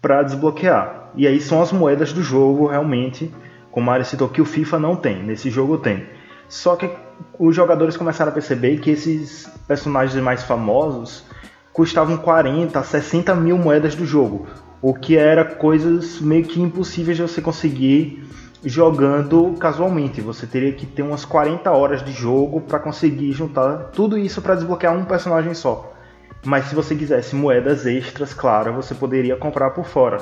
[0.00, 1.10] para desbloquear.
[1.16, 3.34] E aí são as moedas do jogo realmente,
[3.72, 6.06] como a Mario citou que o FIFA não tem, nesse jogo tem.
[6.48, 6.88] Só que
[7.36, 11.24] os jogadores começaram a perceber que esses personagens mais famosos
[11.72, 14.46] custavam 40, 60 mil moedas do jogo
[14.80, 18.24] o que era coisas meio que impossíveis de você conseguir
[18.64, 20.20] jogando casualmente.
[20.20, 24.54] Você teria que ter umas 40 horas de jogo para conseguir juntar tudo isso para
[24.54, 25.92] desbloquear um personagem só.
[26.44, 30.18] Mas se você quisesse moedas extras, claro, você poderia comprar por fora,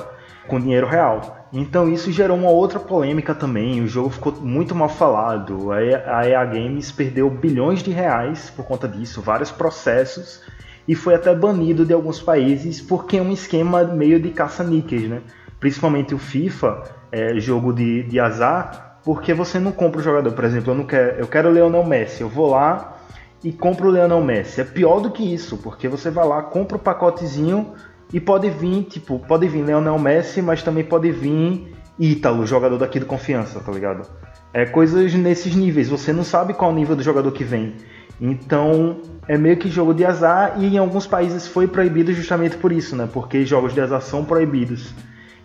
[0.47, 1.47] com dinheiro real.
[1.53, 6.45] Então isso gerou uma outra polêmica também, o jogo ficou muito mal falado, a EA
[6.45, 10.41] Games perdeu bilhões de reais por conta disso, vários processos,
[10.87, 15.21] e foi até banido de alguns países porque é um esquema meio de caça-níqueis, né?
[15.59, 20.31] Principalmente o FIFA, é, jogo de, de azar, porque você não compra o jogador.
[20.33, 22.97] Por exemplo, eu, não quero, eu quero o Leonel Messi, eu vou lá
[23.43, 24.61] e compro o Leonel Messi.
[24.61, 27.73] É pior do que isso, porque você vai lá, compra o pacotezinho
[28.13, 32.99] e pode vir, tipo, pode vir Leonel Messi, mas também pode vir Ítalo, jogador daqui
[32.99, 34.07] do Confiança, tá ligado?
[34.53, 37.75] É coisas nesses níveis, você não sabe qual o nível do jogador que vem.
[38.19, 42.71] Então, é meio que jogo de azar e em alguns países foi proibido justamente por
[42.71, 43.09] isso, né?
[43.11, 44.93] Porque jogos de azar são proibidos.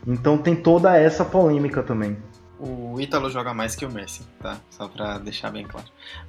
[0.06, 2.16] Então tem toda essa polêmica também.
[2.58, 4.58] O Ítalo joga mais que o Messi, tá?
[4.68, 5.86] Só pra deixar bem claro.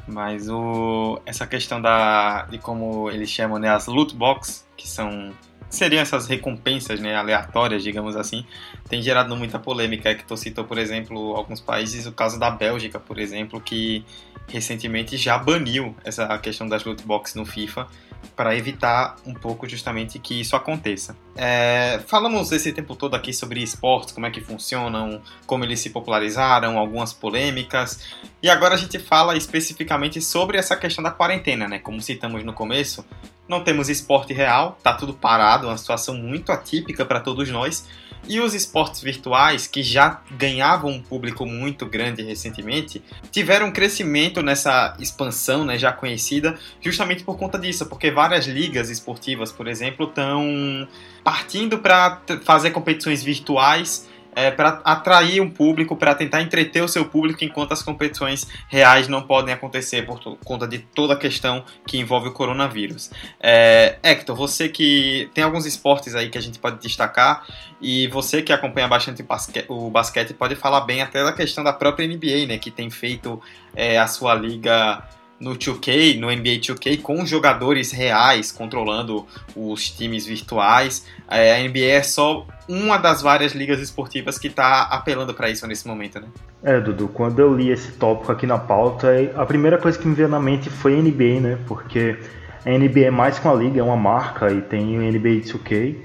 [0.07, 5.33] Mas o essa questão da de como eles chamam, né, as loot box, que são
[5.69, 8.45] seriam essas recompensas né, aleatórias, digamos assim,
[8.91, 10.09] tem gerado muita polêmica.
[10.09, 14.03] É que tu citou, por exemplo, alguns países, o caso da Bélgica, por exemplo, que
[14.49, 17.87] recentemente já baniu essa questão das loot boxes no FIFA
[18.35, 21.15] para evitar um pouco justamente que isso aconteça.
[21.37, 25.89] É, falamos esse tempo todo aqui sobre esportes, como é que funcionam, como eles se
[25.89, 31.79] popularizaram, algumas polêmicas, e agora a gente fala especificamente sobre essa questão da quarentena, né?
[31.79, 33.05] Como citamos no começo,
[33.47, 37.87] não temos esporte real, tá tudo parado, uma situação muito atípica para todos nós.
[38.27, 44.41] E os esportes virtuais, que já ganhavam um público muito grande recentemente, tiveram um crescimento
[44.41, 50.07] nessa expansão né, já conhecida, justamente por conta disso, porque várias ligas esportivas, por exemplo,
[50.07, 50.87] estão
[51.23, 57.05] partindo para fazer competições virtuais é, para atrair um público, para tentar entreter o seu
[57.05, 61.97] público enquanto as competições reais não podem acontecer por conta de toda a questão que
[61.97, 63.11] envolve o coronavírus.
[63.39, 67.45] É, Hector, você que tem alguns esportes aí que a gente pode destacar
[67.81, 69.25] e você que acompanha bastante
[69.67, 73.41] o basquete pode falar bem até da questão da própria NBA, né, que tem feito
[73.75, 75.03] é, a sua liga
[75.41, 79.25] no 2K, no NBA 2K, com jogadores reais controlando
[79.55, 81.05] os times virtuais.
[81.27, 85.65] É, a NBA é só uma das várias ligas esportivas que está apelando para isso
[85.65, 86.27] nesse momento, né?
[86.63, 90.13] É, Dudu, quando eu li esse tópico aqui na pauta, a primeira coisa que me
[90.13, 91.57] veio na mente foi a NBA, né?
[91.67, 92.19] Porque
[92.63, 95.95] a NBA é mais que uma liga, é uma marca e tem o NBA 2K,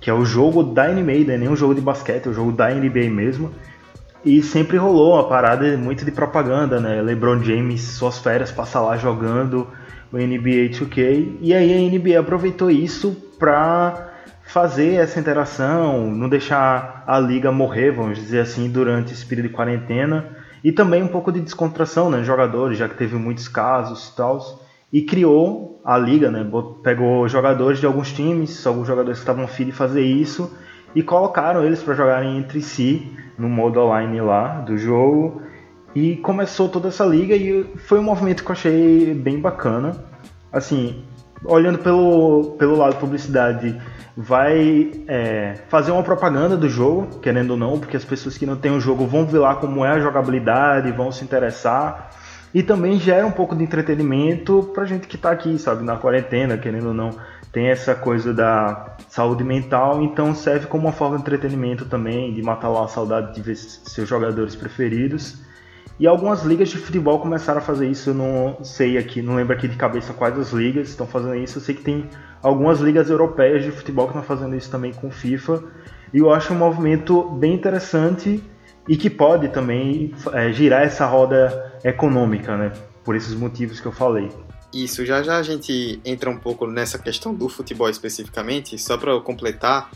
[0.00, 2.34] que é o jogo da NBA, não é nem um jogo de basquete, é o
[2.34, 3.52] jogo da NBA mesmo.
[4.24, 7.02] E sempre rolou uma parada muito de propaganda, né?
[7.02, 9.68] LeBron James, suas férias, passa lá jogando
[10.10, 11.36] o NBA 2K.
[11.42, 14.12] E aí a NBA aproveitou isso pra
[14.46, 19.54] fazer essa interação, não deixar a liga morrer, vamos dizer assim, durante esse período de
[19.54, 20.26] quarentena.
[20.62, 22.24] E também um pouco de descontração, né?
[22.24, 24.64] Jogadores, já que teve muitos casos e tal.
[24.90, 26.46] E criou a liga, né?
[26.82, 30.50] Pegou jogadores de alguns times, alguns jogadores que estavam afim de fazer isso
[30.94, 35.42] e colocaram eles para jogarem entre si no modo online lá do jogo
[35.94, 39.96] e começou toda essa liga e foi um movimento que eu achei bem bacana.
[40.52, 41.04] Assim,
[41.44, 43.80] olhando pelo, pelo lado publicidade,
[44.16, 48.56] vai é, fazer uma propaganda do jogo, querendo ou não, porque as pessoas que não
[48.56, 52.10] têm o jogo vão ver lá como é a jogabilidade, vão se interessar.
[52.54, 56.56] E também gera um pouco de entretenimento pra gente que tá aqui, sabe, na quarentena,
[56.56, 57.10] querendo ou não
[57.50, 62.42] tem essa coisa da saúde mental, então serve como uma forma de entretenimento também, de
[62.42, 65.42] matar lá a saudade de ver seus jogadores preferidos.
[65.98, 69.54] E algumas ligas de futebol começaram a fazer isso, eu não sei aqui, não lembro
[69.54, 71.58] aqui de cabeça quais as ligas estão fazendo isso.
[71.58, 72.08] Eu sei que tem
[72.42, 75.62] algumas ligas europeias de futebol que estão fazendo isso também com FIFA.
[76.12, 78.42] E eu acho um movimento bem interessante
[78.88, 82.72] e que pode também é, girar essa roda econômica, né?
[83.04, 84.30] Por esses motivos que eu falei.
[84.72, 89.18] Isso, já já a gente entra um pouco nessa questão do futebol especificamente, só para
[89.20, 89.90] completar,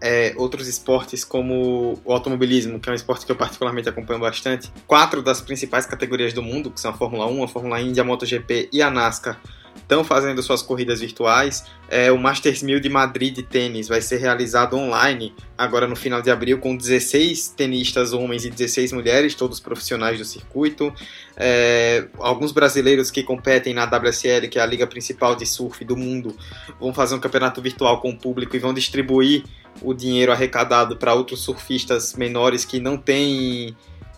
[0.00, 4.70] é, outros esportes como o automobilismo, que é um esporte que eu particularmente acompanho bastante.
[4.86, 8.04] Quatro das principais categorias do mundo, que são a Fórmula 1, a Fórmula Indy, a
[8.04, 9.40] MotoGP e a NASCAR,
[9.76, 11.64] estão fazendo suas corridas virtuais.
[11.88, 16.20] É, o Masters 1000 de Madrid de tênis vai ser realizado online agora no final
[16.20, 20.92] de abril com 16 tenistas homens e 16 mulheres, todos profissionais do circuito.
[21.36, 25.96] É, alguns brasileiros que competem na WSL, que é a liga principal de surf do
[25.96, 26.36] mundo,
[26.80, 29.44] vão fazer um campeonato virtual com o público e vão distribuir
[29.82, 33.76] o dinheiro arrecadado para outros surfistas menores que não têm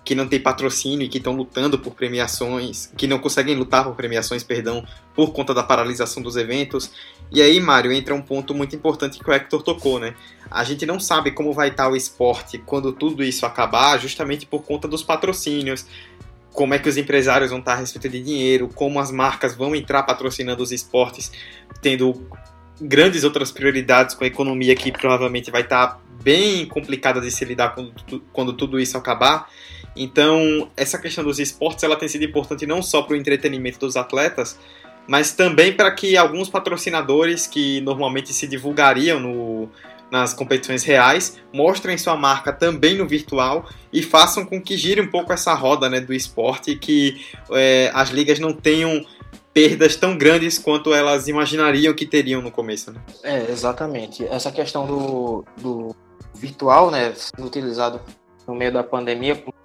[0.09, 3.95] que não tem patrocínio e que estão lutando por premiações, que não conseguem lutar por
[3.95, 4.83] premiações, perdão,
[5.15, 6.91] por conta da paralisação dos eventos.
[7.31, 10.15] E aí, Mário, entra um ponto muito importante que o Hector tocou, né?
[10.51, 14.63] A gente não sabe como vai estar o esporte quando tudo isso acabar, justamente por
[14.63, 15.85] conta dos patrocínios,
[16.55, 19.77] como é que os empresários vão estar a respeito de dinheiro, como as marcas vão
[19.77, 21.31] entrar patrocinando os esportes,
[21.83, 22.27] tendo
[22.81, 27.75] grandes outras prioridades com a economia que provavelmente vai estar bem complicada de se lidar
[27.75, 27.93] quando,
[28.33, 29.51] quando tudo isso acabar.
[29.97, 33.97] Então, essa questão dos esportes ela tem sido importante não só para o entretenimento dos
[33.97, 34.59] atletas,
[35.09, 39.69] mas também para que alguns patrocinadores que normalmente se divulgariam no,
[40.11, 45.11] nas competições reais mostrem sua marca também no virtual e façam com que gire um
[45.11, 49.05] pouco essa roda né, do esporte e que é, as ligas não tenham
[49.53, 52.93] perdas tão grandes quanto elas imaginariam que teriam no começo.
[52.93, 53.01] Né?
[53.23, 54.25] É, exatamente.
[54.27, 55.97] Essa questão do, do
[56.35, 58.01] virtual, né, sendo utilizado
[58.47, 59.58] no meio da pandemia como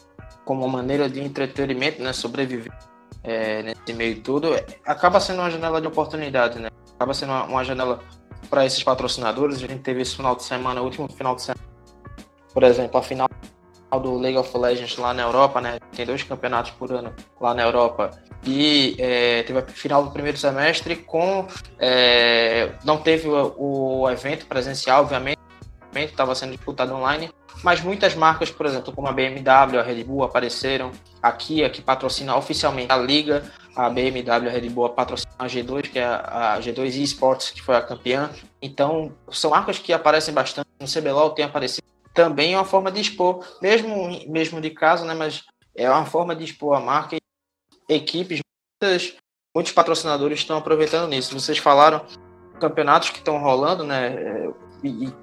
[0.52, 2.74] uma maneira de entretenimento, né, sobreviver
[3.24, 4.50] é, nesse meio tudo,
[4.86, 6.70] acaba sendo uma janela de oportunidade, né?
[6.96, 8.00] Acaba sendo uma, uma janela
[8.50, 9.58] para esses patrocinadores.
[9.58, 11.64] A gente teve esse final de semana, último final de semana,
[12.54, 13.30] por exemplo, a final
[14.02, 15.80] do League of Legends lá na Europa, né?
[15.96, 18.12] Tem dois campeonatos por ano lá na Europa.
[18.44, 21.48] E é, teve a final do primeiro semestre com.
[21.80, 25.40] É, não teve o, o evento presencial, obviamente,
[25.96, 27.32] estava sendo disputado online,
[27.64, 32.36] mas muitas marcas, por exemplo, como a BMW, a Red Bull, apareceram aqui, que patrocina
[32.36, 37.02] oficialmente a liga, a BMW, a Red Bull patrocina a G2, que é a G2
[37.02, 38.30] Esports, que foi a campeã.
[38.62, 40.68] Então, são marcas que aparecem bastante.
[40.80, 45.14] No CBLOL tem aparecido também é uma forma de expor, mesmo, mesmo de casa, né?
[45.14, 45.44] Mas
[45.76, 48.40] é uma forma de expor a marca e equipes,
[48.82, 49.16] muitas,
[49.56, 51.38] muitos patrocinadores estão aproveitando nisso.
[51.40, 52.06] Vocês falaram
[52.60, 54.16] campeonatos que estão rolando, né?
[54.84, 55.14] E, e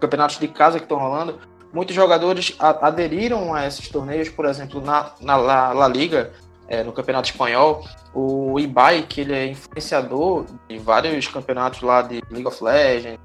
[0.00, 1.38] campeonatos de casa que estão rolando
[1.72, 6.32] muitos jogadores aderiram a esses torneios, por exemplo, na, na La, La Liga,
[6.68, 12.22] é, no Campeonato Espanhol, o Ibai, que ele é influenciador de vários campeonatos lá de
[12.30, 13.20] League of Legends,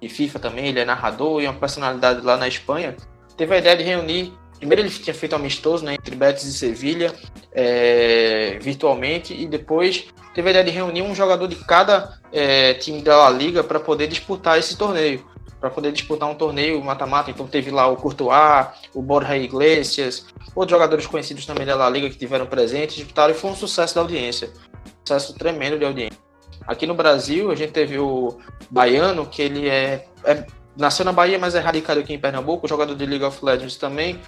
[0.00, 2.96] e FIFA também, ele é narrador e é uma personalidade lá na Espanha,
[3.36, 7.12] teve a ideia de reunir, primeiro ele tinha feito amistoso né, entre Betis e Sevilha,
[7.52, 13.02] é, virtualmente, e depois teve a ideia de reunir um jogador de cada é, time
[13.02, 15.24] da La Liga para poder disputar esse torneio
[15.60, 17.30] para poder disputar um torneio mata-mata.
[17.30, 22.08] Então teve lá o Courtois, o Borja Iglesias, outros jogadores conhecidos também da La Liga
[22.08, 24.50] que tiveram presentes, disputaram e foi um sucesso da audiência.
[24.86, 26.18] Um sucesso tremendo de audiência.
[26.66, 28.38] Aqui no Brasil, a gente teve o
[28.70, 32.94] Baiano, que ele é, é nasceu na Bahia, mas é radicado aqui em Pernambuco, jogador
[32.94, 34.20] de League of Legends também.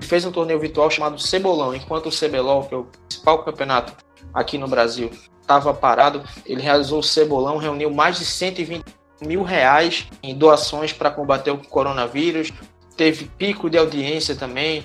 [0.00, 3.94] Fez um torneio virtual chamado Cebolão, enquanto o CBLOL, que é o principal campeonato
[4.34, 8.84] aqui no Brasil, estava parado, ele realizou o Cebolão, reuniu mais de 120
[9.20, 12.52] mil reais em doações para combater o coronavírus.
[12.96, 14.84] Teve pico de audiência também,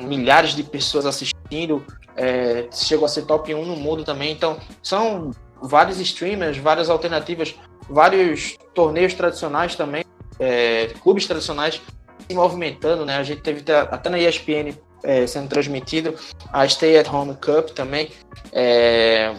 [0.00, 1.84] milhares de pessoas assistindo.
[2.16, 4.32] É, chegou a ser top 1 no mundo também.
[4.32, 5.30] Então, são
[5.62, 7.54] vários streamers, várias alternativas,
[7.88, 10.04] vários torneios tradicionais também,
[10.38, 11.80] é, clubes tradicionais
[12.28, 13.16] se movimentando, né?
[13.16, 16.14] A gente teve até na ESPN é, sendo transmitido
[16.52, 18.10] a Stay at Home Cup também,
[18.52, 19.34] é,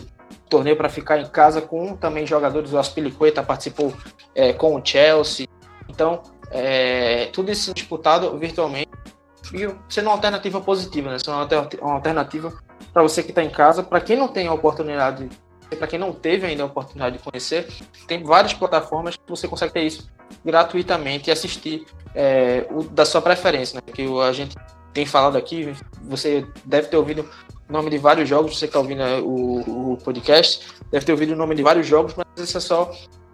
[0.54, 2.72] torneio para ficar em casa com também jogadores.
[2.72, 3.92] O Aspilicueta participou
[4.36, 5.48] é, com o Chelsea.
[5.90, 8.92] Então, é, tudo isso disputado virtualmente
[9.52, 11.18] e sendo uma alternativa positiva, né?
[11.18, 11.34] Sendo
[11.82, 12.54] uma alternativa
[12.94, 13.82] para você que está em casa.
[13.82, 15.28] Para quem não tem a oportunidade,
[15.76, 17.68] para quem não teve ainda a oportunidade de conhecer,
[18.08, 20.08] tem várias plataformas que você consegue ter isso
[20.46, 23.82] gratuitamente e assistir é, o da sua preferência, né?
[23.92, 24.56] Que a gente
[24.94, 27.28] tem falado aqui, você deve ter ouvido
[27.70, 31.36] nome de vários jogos, você que está ouvindo o, o, podcast, deve ter ouvido o
[31.36, 32.92] nome de vários jogos, mas isso é só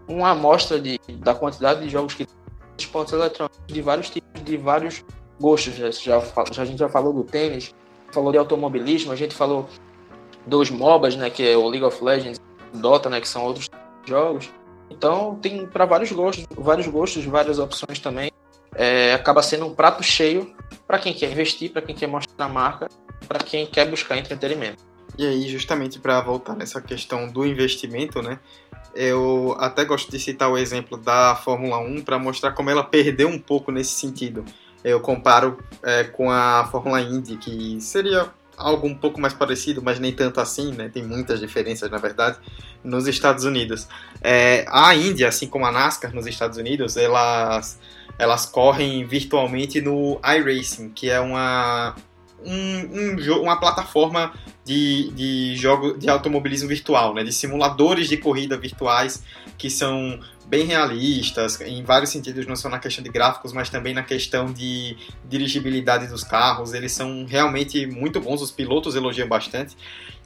[0.07, 2.35] uma amostra de, da quantidade de jogos que tem
[2.77, 5.03] esportes eletrônicos, de vários tipos, de vários
[5.39, 5.75] gostos.
[5.75, 6.21] Já, já,
[6.61, 7.73] a gente já falou do tênis,
[8.11, 9.67] falou de automobilismo, a gente falou
[10.45, 12.39] dos MOBAs, né, que é o League of Legends,
[12.73, 13.69] Dota, né, que são outros
[14.05, 14.49] jogos.
[14.89, 18.31] Então tem para vários gostos, vários gostos, várias opções também.
[18.75, 20.53] É, acaba sendo um prato cheio
[20.87, 22.87] para quem quer investir, para quem quer mostrar a marca,
[23.27, 24.83] para quem quer buscar entretenimento.
[25.17, 28.39] E aí, justamente para voltar nessa questão do investimento, né?
[28.95, 33.27] Eu até gosto de citar o exemplo da Fórmula 1 para mostrar como ela perdeu
[33.27, 34.45] um pouco nesse sentido.
[34.83, 39.99] Eu comparo é, com a Fórmula Indy, que seria algo um pouco mais parecido, mas
[39.99, 40.89] nem tanto assim, né?
[40.89, 42.37] Tem muitas diferenças, na verdade,
[42.83, 43.87] nos Estados Unidos.
[44.21, 47.79] É, a Indy, assim como a NASCAR nos Estados Unidos, elas
[48.17, 51.95] elas correm virtualmente no iRacing, que é uma,
[52.45, 54.33] um, um, uma plataforma
[54.65, 59.23] de, de jogo de automobilismo virtual, né, de simuladores de corrida virtuais
[59.57, 63.93] que são bem realistas em vários sentidos, não só na questão de gráficos, mas também
[63.93, 64.97] na questão de
[65.29, 66.73] dirigibilidade dos carros.
[66.73, 69.77] Eles são realmente muito bons, os pilotos elogiam bastante.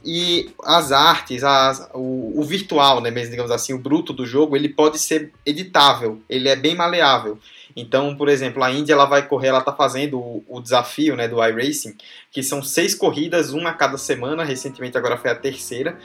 [0.02, 4.56] E as artes, as, o, o virtual, né, mesmo, digamos assim, o bruto do jogo,
[4.56, 7.38] ele pode ser editável, ele é bem maleável.
[7.76, 11.26] Então, por exemplo, a Índia ela vai correr, ela está fazendo o, o, desafio né,
[11.26, 11.96] do iRacing,
[12.30, 15.98] que são seis corridas, uma a cada semana, recentemente agora foi a terceira,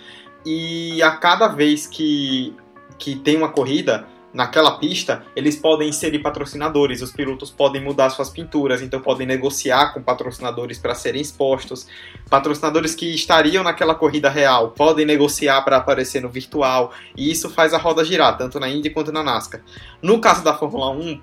[0.45, 2.55] e a cada vez que,
[2.99, 8.29] que tem uma corrida, naquela pista, eles podem inserir patrocinadores, os pilotos podem mudar suas
[8.29, 11.87] pinturas, então podem negociar com patrocinadores para serem expostos.
[12.29, 17.73] Patrocinadores que estariam naquela corrida real podem negociar para aparecer no virtual, e isso faz
[17.73, 19.61] a roda girar, tanto na Indy quanto na NASCAR.
[20.01, 21.19] No caso da Fórmula 1,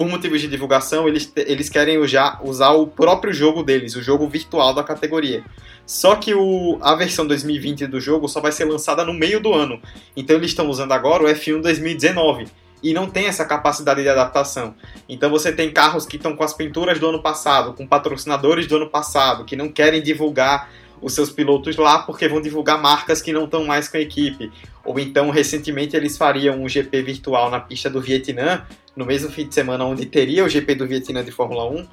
[0.00, 4.26] por motivos de divulgação, eles, eles querem já usar o próprio jogo deles, o jogo
[4.26, 5.44] virtual da categoria.
[5.84, 9.52] Só que o, a versão 2020 do jogo só vai ser lançada no meio do
[9.52, 9.78] ano.
[10.16, 12.48] Então eles estão usando agora o F1 2019
[12.82, 14.74] e não tem essa capacidade de adaptação.
[15.06, 18.76] Então você tem carros que estão com as pinturas do ano passado, com patrocinadores do
[18.76, 20.70] ano passado, que não querem divulgar
[21.02, 24.50] os seus pilotos lá porque vão divulgar marcas que não estão mais com a equipe.
[24.82, 28.64] Ou então, recentemente, eles fariam um GP virtual na pista do Vietnã,
[29.00, 31.86] no mesmo fim de semana onde teria o GP do Vietnã de Fórmula 1,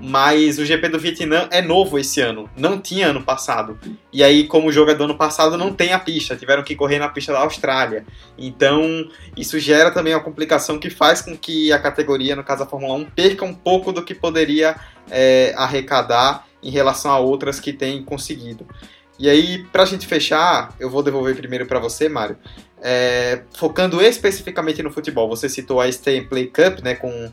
[0.00, 3.78] mas o GP do Vietnã é novo esse ano, não tinha ano passado.
[4.12, 6.76] E aí, como o jogo é do ano passado, não tem a pista, tiveram que
[6.76, 8.06] correr na pista da Austrália.
[8.38, 9.06] Então,
[9.36, 12.94] isso gera também uma complicação que faz com que a categoria, no caso a Fórmula
[12.94, 14.76] 1, perca um pouco do que poderia
[15.10, 18.66] é, arrecadar em relação a outras que têm conseguido.
[19.18, 22.36] E aí, para a gente fechar, eu vou devolver primeiro para você, Mário.
[22.84, 27.32] É, focando especificamente no futebol, você citou a Stay Play Cup, né, com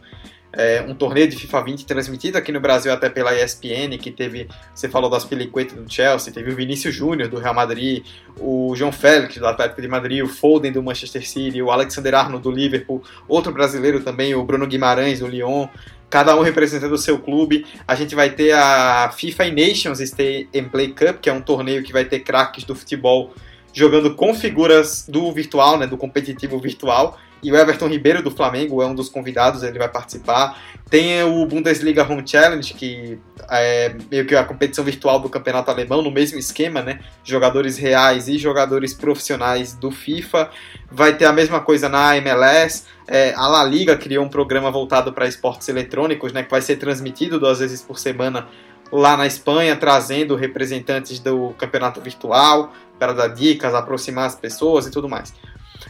[0.54, 4.48] é, um torneio de FIFA 20 transmitido aqui no Brasil até pela ESPN, que teve,
[4.74, 8.04] você falou das Peliqueta do Chelsea, teve o Vinícius Júnior do Real Madrid,
[8.40, 12.44] o João Félix do Atlético de Madrid, o Foden do Manchester City, o Alexander Arnold
[12.44, 15.68] do Liverpool, outro brasileiro também, o Bruno Guimarães do Lyon,
[16.10, 17.66] cada um representando o seu clube.
[17.88, 21.84] A gente vai ter a FIFA Nations Stay and Play Cup, que é um torneio
[21.84, 23.34] que vai ter craques do futebol
[23.74, 27.18] jogando com figuras do virtual, né, do competitivo virtual.
[27.42, 30.62] E o Everton Ribeiro do Flamengo é um dos convidados, ele vai participar.
[30.90, 33.18] Tem o Bundesliga Home Challenge, que
[33.50, 37.00] é meio que a competição virtual do campeonato alemão, no mesmo esquema, né?
[37.24, 40.50] Jogadores reais e jogadores profissionais do FIFA.
[40.92, 42.84] Vai ter a mesma coisa na MLS.
[43.08, 46.44] É, a La Liga criou um programa voltado para esportes eletrônicos, né?
[46.44, 48.50] Que vai ser transmitido duas vezes por semana
[48.92, 54.92] lá na Espanha, trazendo representantes do campeonato virtual para dar dicas, aproximar as pessoas e
[54.92, 55.34] tudo mais.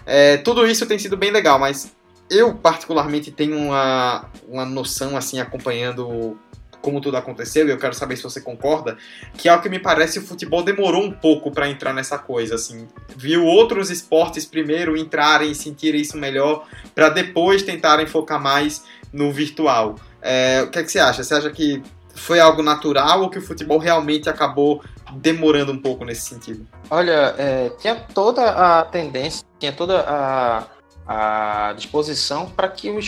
[0.05, 1.91] É, tudo isso tem sido bem legal, mas
[2.30, 6.38] eu particularmente tenho uma, uma noção, assim, acompanhando
[6.82, 8.97] como tudo aconteceu, e eu quero saber se você concorda,
[9.34, 12.88] que ao que me parece o futebol demorou um pouco para entrar nessa coisa, assim,
[13.18, 19.32] viu outros esportes primeiro entrarem e sentirem isso melhor, para depois tentarem focar mais no
[19.32, 19.95] virtual.
[20.22, 21.24] É, o que, é que você acha?
[21.24, 21.82] Você acha que
[22.20, 26.68] foi algo natural ou que o futebol realmente acabou demorando um pouco nesse sentido?
[26.90, 30.66] Olha, é, tinha toda a tendência, tinha toda a,
[31.08, 33.02] a disposição para que o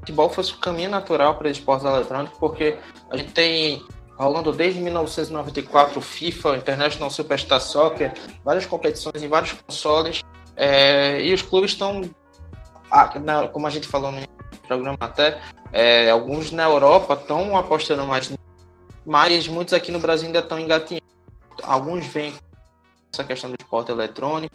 [0.00, 2.78] futebol fosse o caminho natural para esportes eletrônicos, porque
[3.10, 3.84] a gente tem
[4.16, 8.12] rolando desde 1994 FIFA, International Superstar Soccer,
[8.44, 10.22] várias competições em vários consoles,
[10.56, 12.02] é, e os clubes estão,
[13.52, 14.20] como a gente falou no
[14.66, 15.40] programa até,
[15.72, 18.30] é, alguns na Europa estão apostando mais
[19.04, 21.04] mas muitos aqui no Brasil ainda estão engatinhando.
[21.62, 22.38] Alguns vêm com
[23.12, 24.54] essa questão do esporte eletrônico,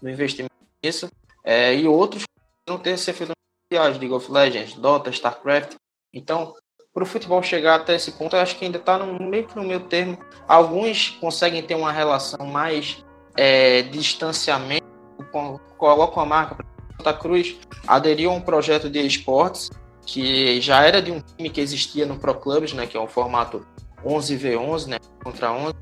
[0.00, 1.08] do investimento nisso,
[1.44, 2.24] é, e outros
[2.68, 3.32] não têm esse efeito
[3.70, 5.74] de League of Legends, Dota, StarCraft.
[6.12, 6.54] Então,
[6.92, 9.64] para o futebol chegar até esse ponto, eu acho que ainda está meio que no
[9.64, 10.18] meio termo.
[10.48, 13.04] Alguns conseguem ter uma relação mais
[13.36, 14.86] é, distanciamento,
[15.30, 16.66] com, colocam a marca para
[16.96, 17.56] Santa Cruz,
[17.86, 19.70] aderiu a um projeto de esportes
[20.06, 23.08] que já era de um time que existia no Pro Clubs, né, que é um
[23.08, 23.66] formato
[24.06, 25.74] 11v11, né, contra 11.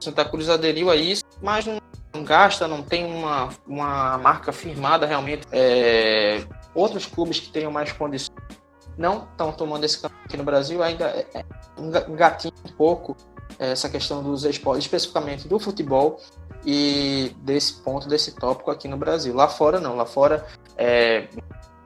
[0.00, 1.80] Santa Cruz aderiu a isso, mas não,
[2.12, 5.46] não gasta, não tem uma, uma marca firmada realmente.
[5.52, 6.44] É,
[6.74, 8.36] outros clubes que tenham mais condições
[8.98, 11.44] não estão tomando esse caminho aqui no Brasil, ainda é, é,
[12.08, 13.16] engatinha um pouco
[13.58, 16.20] essa questão dos esportes, especificamente do futebol
[16.64, 19.34] e desse ponto, desse tópico aqui no Brasil.
[19.34, 20.46] Lá fora não, lá fora
[20.76, 21.28] é,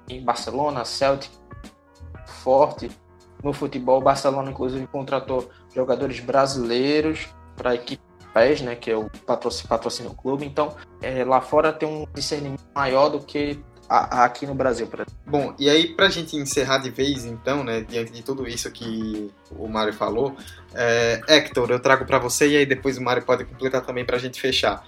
[0.09, 1.31] em Barcelona, Celtic,
[2.27, 2.91] forte,
[3.47, 4.01] no futebol.
[4.01, 8.03] O Barcelona, inclusive, contratou jogadores brasileiros para a equipe
[8.35, 10.45] PES, né, que é o patrocínio, patrocínio clube.
[10.45, 14.89] Então, é, lá fora tem um discernimento maior do que a, a aqui no Brasil.
[15.25, 18.71] Bom, e aí para a gente encerrar de vez, então, né, diante de tudo isso
[18.71, 20.37] que o Mário falou,
[20.75, 24.17] é, Hector, eu trago para você e aí depois o Mário pode completar também para
[24.17, 24.85] a gente fechar.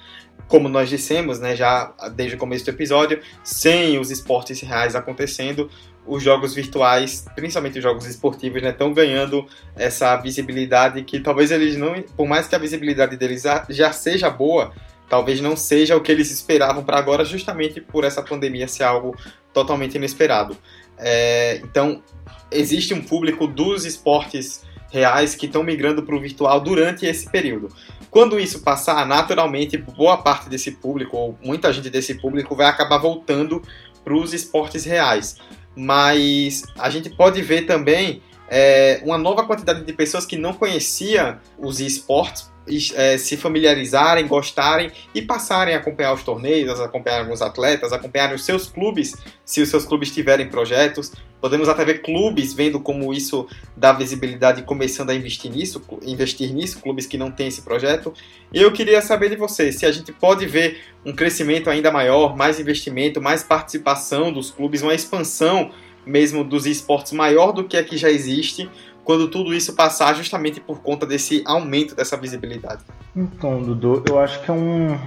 [0.46, 5.70] Como nós dissemos, né, já desde o começo do episódio, sem os esportes reais acontecendo,
[6.09, 9.46] os jogos virtuais, principalmente os jogos esportivos, estão né, ganhando
[9.76, 14.72] essa visibilidade que talvez eles não, por mais que a visibilidade deles já seja boa,
[15.09, 19.16] talvez não seja o que eles esperavam para agora, justamente por essa pandemia ser algo
[19.52, 20.56] totalmente inesperado.
[20.96, 22.02] É, então,
[22.50, 27.68] existe um público dos esportes reais que estão migrando para o virtual durante esse período.
[28.11, 32.98] Quando isso passar, naturalmente, boa parte desse público, ou muita gente desse público, vai acabar
[32.98, 33.62] voltando
[34.02, 35.36] para os esportes reais.
[35.80, 41.38] Mas a gente pode ver também é, uma nova quantidade de pessoas que não conhecia
[41.56, 42.50] os esportes
[42.94, 48.44] é, se familiarizarem, gostarem e passarem a acompanhar os torneios, acompanhar os atletas, acompanhar os
[48.44, 51.12] seus clubes, se os seus clubes tiverem projetos.
[51.40, 53.46] Podemos até ver clubes vendo como isso
[53.76, 58.12] dá visibilidade e começando a investir nisso, investir nisso, clubes que não têm esse projeto.
[58.52, 62.36] E eu queria saber de vocês se a gente pode ver um crescimento ainda maior,
[62.36, 65.70] mais investimento, mais participação dos clubes, uma expansão
[66.08, 68.68] mesmo dos esportes maior do que a que já existe,
[69.09, 72.82] quando tudo isso passar justamente por conta desse aumento dessa visibilidade.
[73.16, 74.98] Então, Dudu, eu acho que é um,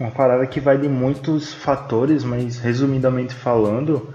[0.00, 4.12] uma parada que vai de muitos fatores, mas resumidamente falando,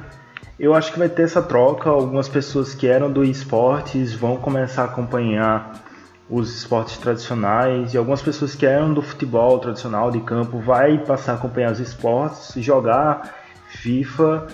[0.60, 1.90] eu acho que vai ter essa troca.
[1.90, 5.82] Algumas pessoas que eram do esportes vão começar a acompanhar
[6.30, 11.32] os esportes tradicionais e algumas pessoas que eram do futebol tradicional de campo vai passar
[11.32, 13.34] a acompanhar os esportes, jogar
[13.70, 14.46] FIFA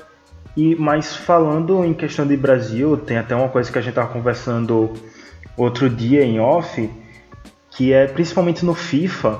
[0.57, 4.11] e mas falando em questão de Brasil, tem até uma coisa que a gente estava
[4.11, 4.91] conversando
[5.55, 6.89] outro dia em off,
[7.69, 9.39] que é principalmente no FIFA,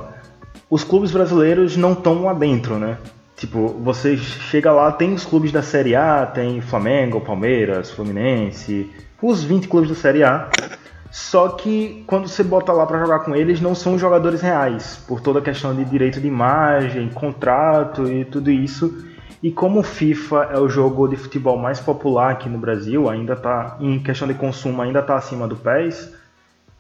[0.70, 3.00] os clubes brasileiros não estão lá dentro, né?
[3.36, 9.44] Tipo, você chega lá, tem os clubes da Série A, tem Flamengo, Palmeiras, Fluminense, os
[9.44, 10.50] 20 clubes da Série A.
[11.10, 15.20] Só que quando você bota lá para jogar com eles, não são jogadores reais, por
[15.20, 19.17] toda a questão de direito de imagem, contrato e tudo isso.
[19.42, 23.34] E como o FIFA é o jogo de futebol mais popular aqui no Brasil, ainda
[23.34, 26.14] está em questão de consumo ainda está acima do PES,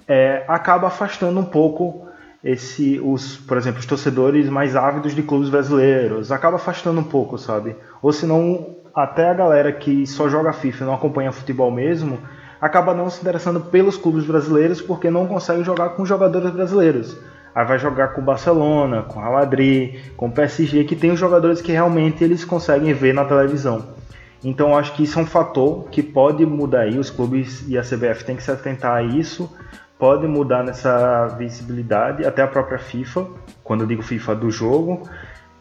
[0.07, 2.07] é, acaba afastando um pouco
[2.43, 7.37] esse, os, por exemplo, os torcedores mais ávidos de clubes brasileiros, acaba afastando um pouco,
[7.37, 7.75] sabe?
[8.01, 12.17] Ou senão até a galera que só joga FIFA e não acompanha futebol mesmo,
[12.59, 17.15] acaba não se interessando pelos clubes brasileiros porque não consegue jogar com jogadores brasileiros.
[17.57, 21.09] Aí vai jogar com o Barcelona, com o Real Madrid, com o PSG, que tem
[21.09, 23.95] os jogadores que realmente eles conseguem ver na televisão.
[24.43, 27.81] Então acho que isso é um fator que pode mudar aí, os clubes e a
[27.81, 29.51] CBF tem que se atentar a isso,
[29.97, 33.25] pode mudar nessa visibilidade, até a própria FIFA,
[33.63, 35.09] quando eu digo FIFA do jogo,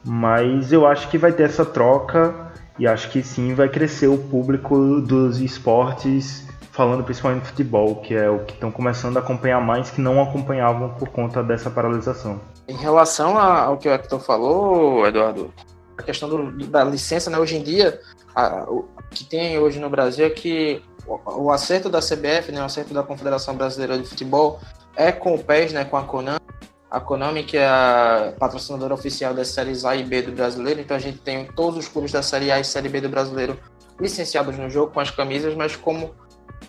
[0.04, 4.18] mas eu acho que vai ter essa troca e acho que sim vai crescer o
[4.18, 6.45] público dos esportes
[6.76, 10.22] falando principalmente de futebol, que é o que estão começando a acompanhar mais que não
[10.22, 12.38] acompanhavam por conta dessa paralisação.
[12.68, 15.52] Em relação ao que o Hector falou, Eduardo,
[15.96, 17.98] a questão do, da licença, né, hoje em dia,
[18.34, 22.60] a, o que tem hoje no Brasil é que o, o acerto da CBF, né,
[22.60, 24.60] o acerto da Confederação Brasileira de Futebol,
[24.94, 26.40] é com o PES, né, com a Konami,
[26.90, 30.94] a Konami, que é a patrocinadora oficial das séries A e B do brasileiro, então
[30.94, 33.58] a gente tem todos os clubes da Série A e Série B do brasileiro
[33.98, 36.14] licenciados no jogo com as camisas, mas como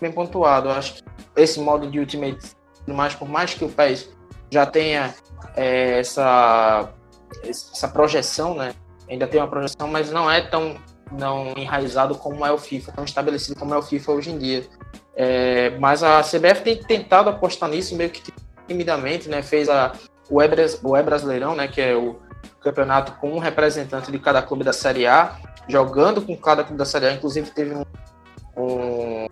[0.00, 0.68] bem pontuado.
[0.68, 1.02] Eu acho que
[1.36, 2.38] esse modo de Ultimate,
[2.86, 4.10] mais por mais que o PES
[4.50, 5.14] já tenha
[5.56, 6.90] é, essa,
[7.42, 8.74] essa projeção, né?
[9.08, 10.76] Ainda tem uma projeção, mas não é tão
[11.10, 14.66] não enraizado como é o FIFA, tão estabelecido como é o FIFA hoje em dia.
[15.16, 18.22] É, mas a CBF tem tentado apostar nisso meio que
[18.66, 19.42] timidamente, né?
[19.42, 19.92] Fez a,
[20.30, 20.48] o, e,
[20.82, 21.66] o e Brasileirão, né?
[21.66, 22.20] Que é o
[22.60, 25.36] campeonato com um representante de cada clube da Série A,
[25.66, 27.12] jogando com cada clube da Série A.
[27.12, 27.84] Inclusive teve um,
[28.56, 29.26] um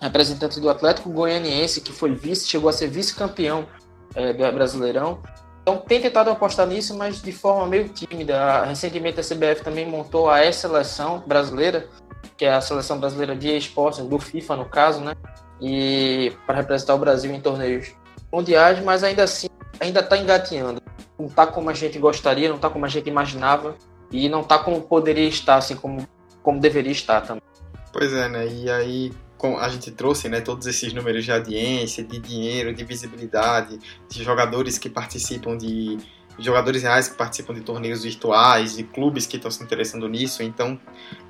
[0.00, 3.66] representante do Atlético Goianiense, que foi vice, chegou a ser vice-campeão
[4.14, 5.20] é, do Brasileirão.
[5.62, 8.64] Então tem tentado apostar nisso, mas de forma meio tímida.
[8.64, 11.86] Recentemente a CBF também montou a E-Seleção brasileira,
[12.36, 15.14] que é a seleção brasileira de esportes, do FIFA no caso, né?
[15.60, 17.92] E para representar o Brasil em torneios
[18.32, 19.48] mundiais, mas ainda assim
[19.80, 20.80] ainda está engateando.
[21.18, 23.76] Não está como a gente gostaria, não está como a gente imaginava
[24.10, 26.06] e não está como poderia estar, assim como,
[26.42, 27.42] como deveria estar também.
[27.92, 28.46] Pois é, né?
[28.46, 29.12] E aí
[29.58, 33.78] a gente trouxe né, todos esses números de audiência, de dinheiro, de visibilidade,
[34.08, 35.98] de jogadores que participam de
[36.38, 40.42] jogadores reais que participam de torneios virtuais, de clubes que estão se interessando nisso.
[40.42, 40.78] Então,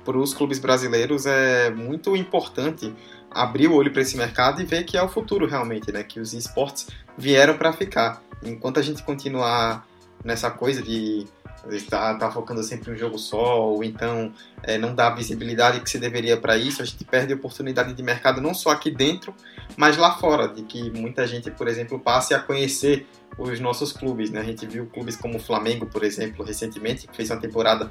[0.05, 2.93] para os clubes brasileiros é muito importante
[3.31, 6.03] abrir o olho para esse mercado e ver que é o futuro realmente, né?
[6.03, 6.87] Que os esportes
[7.17, 8.21] vieram para ficar.
[8.43, 9.85] Enquanto a gente continuar
[10.23, 11.25] nessa coisa de
[11.69, 14.31] está tá focando sempre em um jogo só, ou então
[14.63, 18.03] é, não dá a visibilidade que se deveria para isso, a gente perde oportunidade de
[18.03, 19.33] mercado não só aqui dentro,
[19.75, 23.07] mas lá fora, de que muita gente, por exemplo, passe a conhecer
[23.37, 24.29] os nossos clubes.
[24.29, 24.41] Né?
[24.41, 27.89] A gente viu clubes como o Flamengo, por exemplo, recentemente, que fez uma temporada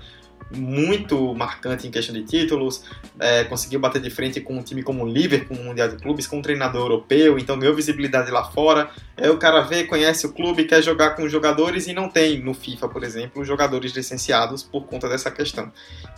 [0.50, 2.84] muito marcante em questão de títulos,
[3.18, 6.26] é, conseguiu bater de frente com um time como o Liverpool no Mundial de Clubes,
[6.26, 8.90] com um treinador europeu, então ganhou visibilidade lá fora.
[9.16, 12.54] É, o cara vê, conhece o clube, quer jogar com jogadores e não tem no
[12.54, 15.70] FIFA, por exemplo, jogadores licenciados por conta dessa questão.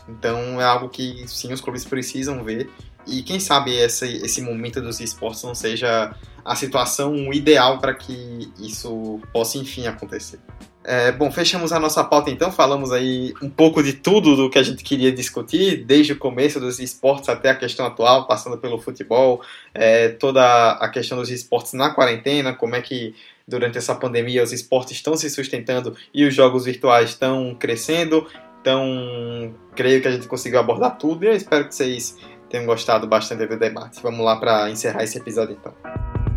[0.08, 2.70] Então é algo que sim os clubes precisam ver
[3.06, 6.14] e quem sabe esse, esse momento dos esportes não seja
[6.44, 10.38] a situação ideal para que isso possa enfim acontecer.
[10.82, 14.58] É, bom, fechamos a nossa pauta então, falamos aí um pouco de tudo do que
[14.58, 18.78] a gente queria discutir, desde o começo dos esportes até a questão atual, passando pelo
[18.78, 19.42] futebol,
[19.74, 23.14] é, toda a questão dos esportes na quarentena, como é que
[23.46, 28.26] durante essa pandemia os esportes estão se sustentando e os jogos virtuais estão crescendo.
[28.60, 32.16] Então, creio que a gente conseguiu abordar tudo e eu espero que vocês
[32.48, 34.00] tenham gostado bastante do debate.
[34.02, 36.29] Vamos lá para encerrar esse episódio então.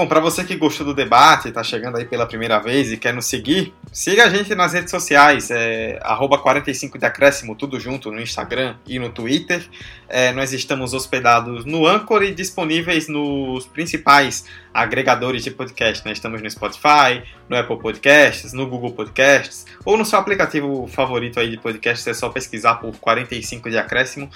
[0.00, 3.12] Bom, para você que gostou do debate, está chegando aí pela primeira vez e quer
[3.12, 5.98] nos seguir, siga a gente nas redes sociais, é,
[6.42, 9.66] 45 de acréscimo, tudo junto, no Instagram e no Twitter.
[10.08, 16.04] É, nós estamos hospedados no Anchor e disponíveis nos principais agregadores de podcast.
[16.04, 16.12] Né?
[16.12, 21.50] Estamos no Spotify, no Apple Podcasts, no Google Podcasts, ou no seu aplicativo favorito aí
[21.50, 24.30] de podcast, é só pesquisar por 45 de acréscimo.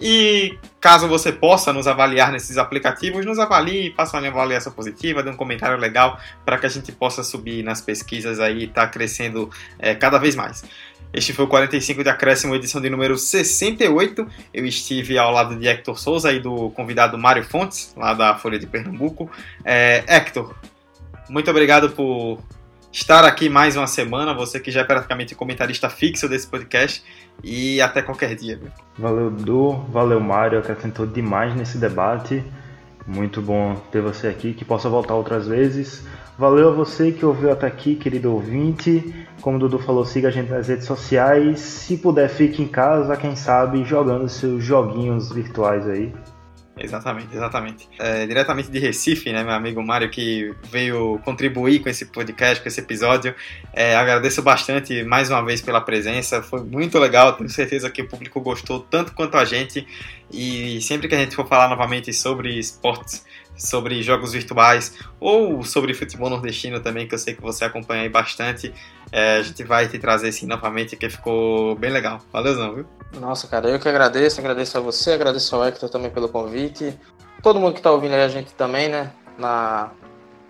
[0.00, 5.30] E caso você possa nos avaliar nesses aplicativos, nos avalie, faça uma avaliação positiva, dê
[5.30, 9.48] um comentário legal para que a gente possa subir nas pesquisas aí e tá crescendo
[9.78, 10.62] é, cada vez mais.
[11.12, 14.26] Este foi o 45 de Acréscimo, edição de número 68.
[14.52, 18.58] Eu estive ao lado de Hector Souza e do convidado Mário Fontes, lá da Folha
[18.58, 19.28] de Pernambuco.
[19.64, 20.54] É, Hector,
[21.28, 22.38] muito obrigado por
[22.92, 24.34] estar aqui mais uma semana.
[24.34, 27.02] Você que já é praticamente comentarista fixo desse podcast.
[27.42, 28.60] E até qualquer dia.
[28.98, 29.72] Valeu, Du.
[29.88, 30.58] Valeu, Mário.
[30.58, 32.44] Acrescentou demais nesse debate.
[33.06, 36.04] Muito bom ter você aqui, que possa voltar outras vezes.
[36.40, 39.14] Valeu a você que ouviu até aqui, querido ouvinte.
[39.42, 41.60] Como o Dudu falou, siga a gente nas redes sociais.
[41.60, 46.10] Se puder, fique em casa, quem sabe, jogando seus joguinhos virtuais aí.
[46.78, 47.88] Exatamente, exatamente.
[47.98, 52.68] É, diretamente de Recife, né, meu amigo Mário, que veio contribuir com esse podcast, com
[52.68, 53.34] esse episódio.
[53.74, 57.34] É, agradeço bastante mais uma vez pela presença, foi muito legal.
[57.34, 59.86] Tenho certeza que o público gostou tanto quanto a gente.
[60.32, 63.26] E sempre que a gente for falar novamente sobre esportes,
[63.60, 68.08] sobre jogos virtuais ou sobre futebol nordestino também, que eu sei que você acompanha aí
[68.08, 68.74] bastante,
[69.12, 72.20] é, a gente vai te trazer sim novamente, que ficou bem legal.
[72.32, 72.86] Valeu, viu?
[73.20, 76.98] Nossa, cara, eu que agradeço, agradeço a você, agradeço ao Hector também pelo convite.
[77.42, 79.12] Todo mundo que está ouvindo aí a gente também, né?
[79.38, 79.90] Na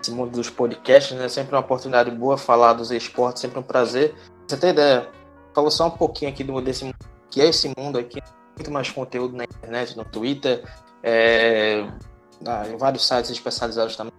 [0.00, 1.28] esse mundo dos podcasts, né?
[1.28, 4.14] Sempre uma oportunidade boa falar dos esportes, sempre um prazer.
[4.46, 5.08] Você tem ideia?
[5.54, 6.96] Falou só um pouquinho aqui do desse mundo,
[7.30, 8.20] que é esse mundo aqui,
[8.56, 10.64] muito mais conteúdo na internet, no Twitter,
[11.02, 11.86] é,
[12.68, 14.12] em vários sites especializados também,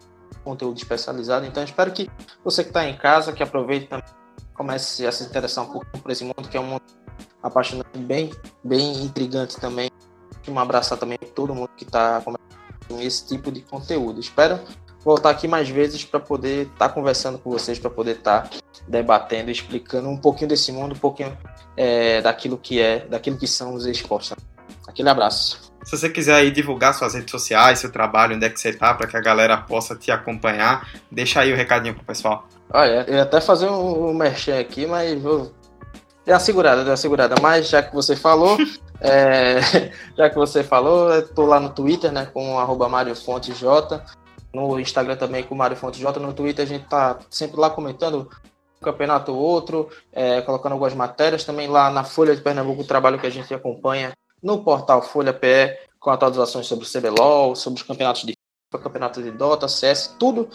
[0.43, 1.45] conteúdo especializado.
[1.45, 2.09] Então espero que
[2.43, 4.05] você que está em casa, que aproveite também,
[4.53, 6.84] comece a se interessar um pouco por esse mundo, que é um mundo
[7.41, 8.32] apaixonante, bem,
[8.63, 9.89] bem intrigante também.
[10.47, 12.22] Um abraço também a todo mundo que está
[12.88, 14.19] com esse tipo de conteúdo.
[14.19, 14.59] Espero
[15.03, 18.57] voltar aqui mais vezes para poder estar tá conversando com vocês, para poder estar tá
[18.88, 21.38] debatendo, explicando um pouquinho desse mundo, um pouquinho
[21.76, 24.34] é, daquilo que é, daquilo que são os esportes.
[24.88, 25.70] Aquele abraço.
[25.84, 28.93] Se você quiser aí divulgar suas redes sociais, seu trabalho, onde é que você está,
[28.93, 32.47] para que a galera possa te acompanhar, deixa aí o recadinho pro pessoal.
[32.71, 35.51] Olha, eu ia até fazer um, um merchan aqui, mas vou.
[36.23, 37.36] Deu uma segurada, deu uma segurada.
[37.41, 38.57] Mas já que você falou,
[39.01, 39.59] é...
[40.15, 42.89] já que você falou, eu tô lá no Twitter, né, com arroba.
[44.53, 46.19] No Instagram também com Mário Fontes J.
[46.19, 48.29] No Twitter a gente tá sempre lá comentando
[48.79, 51.43] um campeonato ou outro, é, colocando algumas matérias.
[51.43, 54.11] Também lá na Folha de Pernambuco, o trabalho que a gente acompanha
[54.41, 58.33] no portal Folha PE, com atualizações sobre o CBLOL, sobre os campeonatos de
[58.71, 60.47] campeonatos de Dota, CS, tudo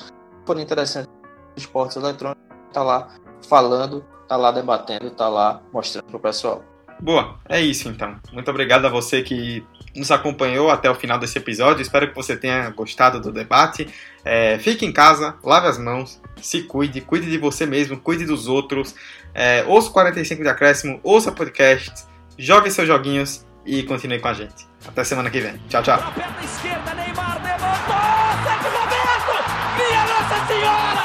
[0.44, 1.08] por interessante
[1.56, 3.14] esportes eletrônicos, tá lá
[3.48, 6.64] falando, tá lá debatendo, tá lá mostrando pro pessoal.
[6.98, 8.18] Boa, é isso então.
[8.32, 9.62] Muito obrigado a você que
[9.94, 11.82] nos acompanhou até o final desse episódio.
[11.82, 13.86] Espero que você tenha gostado do debate.
[14.24, 18.48] É, fique em casa, lave as mãos, se cuide, cuide de você mesmo, cuide dos
[18.48, 18.94] outros.
[19.34, 22.06] É, ouça 45 de acréscimo, ouça podcast,
[22.38, 24.66] jogue seus joguinhos e continue com a gente.
[24.86, 25.60] Até semana que vem.
[25.68, 25.98] Tchau, tchau.
[26.14, 27.96] perna esquerda, Neymar levantou!
[28.44, 29.34] Sérgio Roberto!
[29.76, 31.04] Minha Nossa Senhora!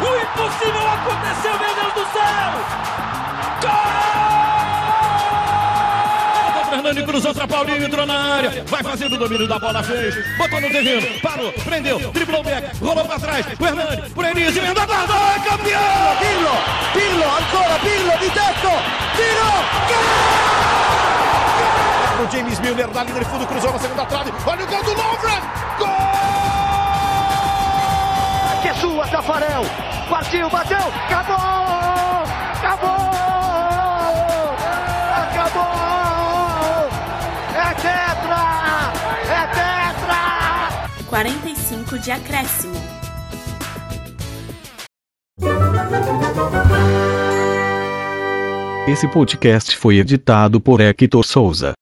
[0.00, 2.50] O impossível aconteceu, meu Deus do céu!
[3.62, 4.08] Gol!
[6.70, 10.60] Fernando cruzou para Paulinho, entrou na área, vai fazendo o domínio da bola, fez, botou
[10.60, 14.86] no terreno, parou, prendeu, driblou o back, rolou para trás, o Hernani, por Enis, emendou,
[14.86, 16.16] guardou, é campeão!
[16.18, 16.50] Pirlo,
[16.92, 18.70] Pirlo, ancora Pirlo, di tetto,
[19.16, 19.50] tiro,
[19.88, 20.97] gol!
[22.22, 24.32] O James Milner na linha de fundo, cruzou na segunda trave.
[24.46, 25.40] Olha o gol do Lovren!
[25.78, 25.88] Gol!
[28.62, 29.64] Que é sua, Tafarel!
[30.08, 31.36] Partiu, bateu, acabou!
[32.56, 32.98] Acabou!
[35.22, 36.88] Acabou!
[37.54, 38.42] É tetra!
[39.30, 40.88] É tetra!
[41.08, 42.98] 45 de acréscimo.
[48.88, 51.74] Esse podcast foi editado por Hector Souza.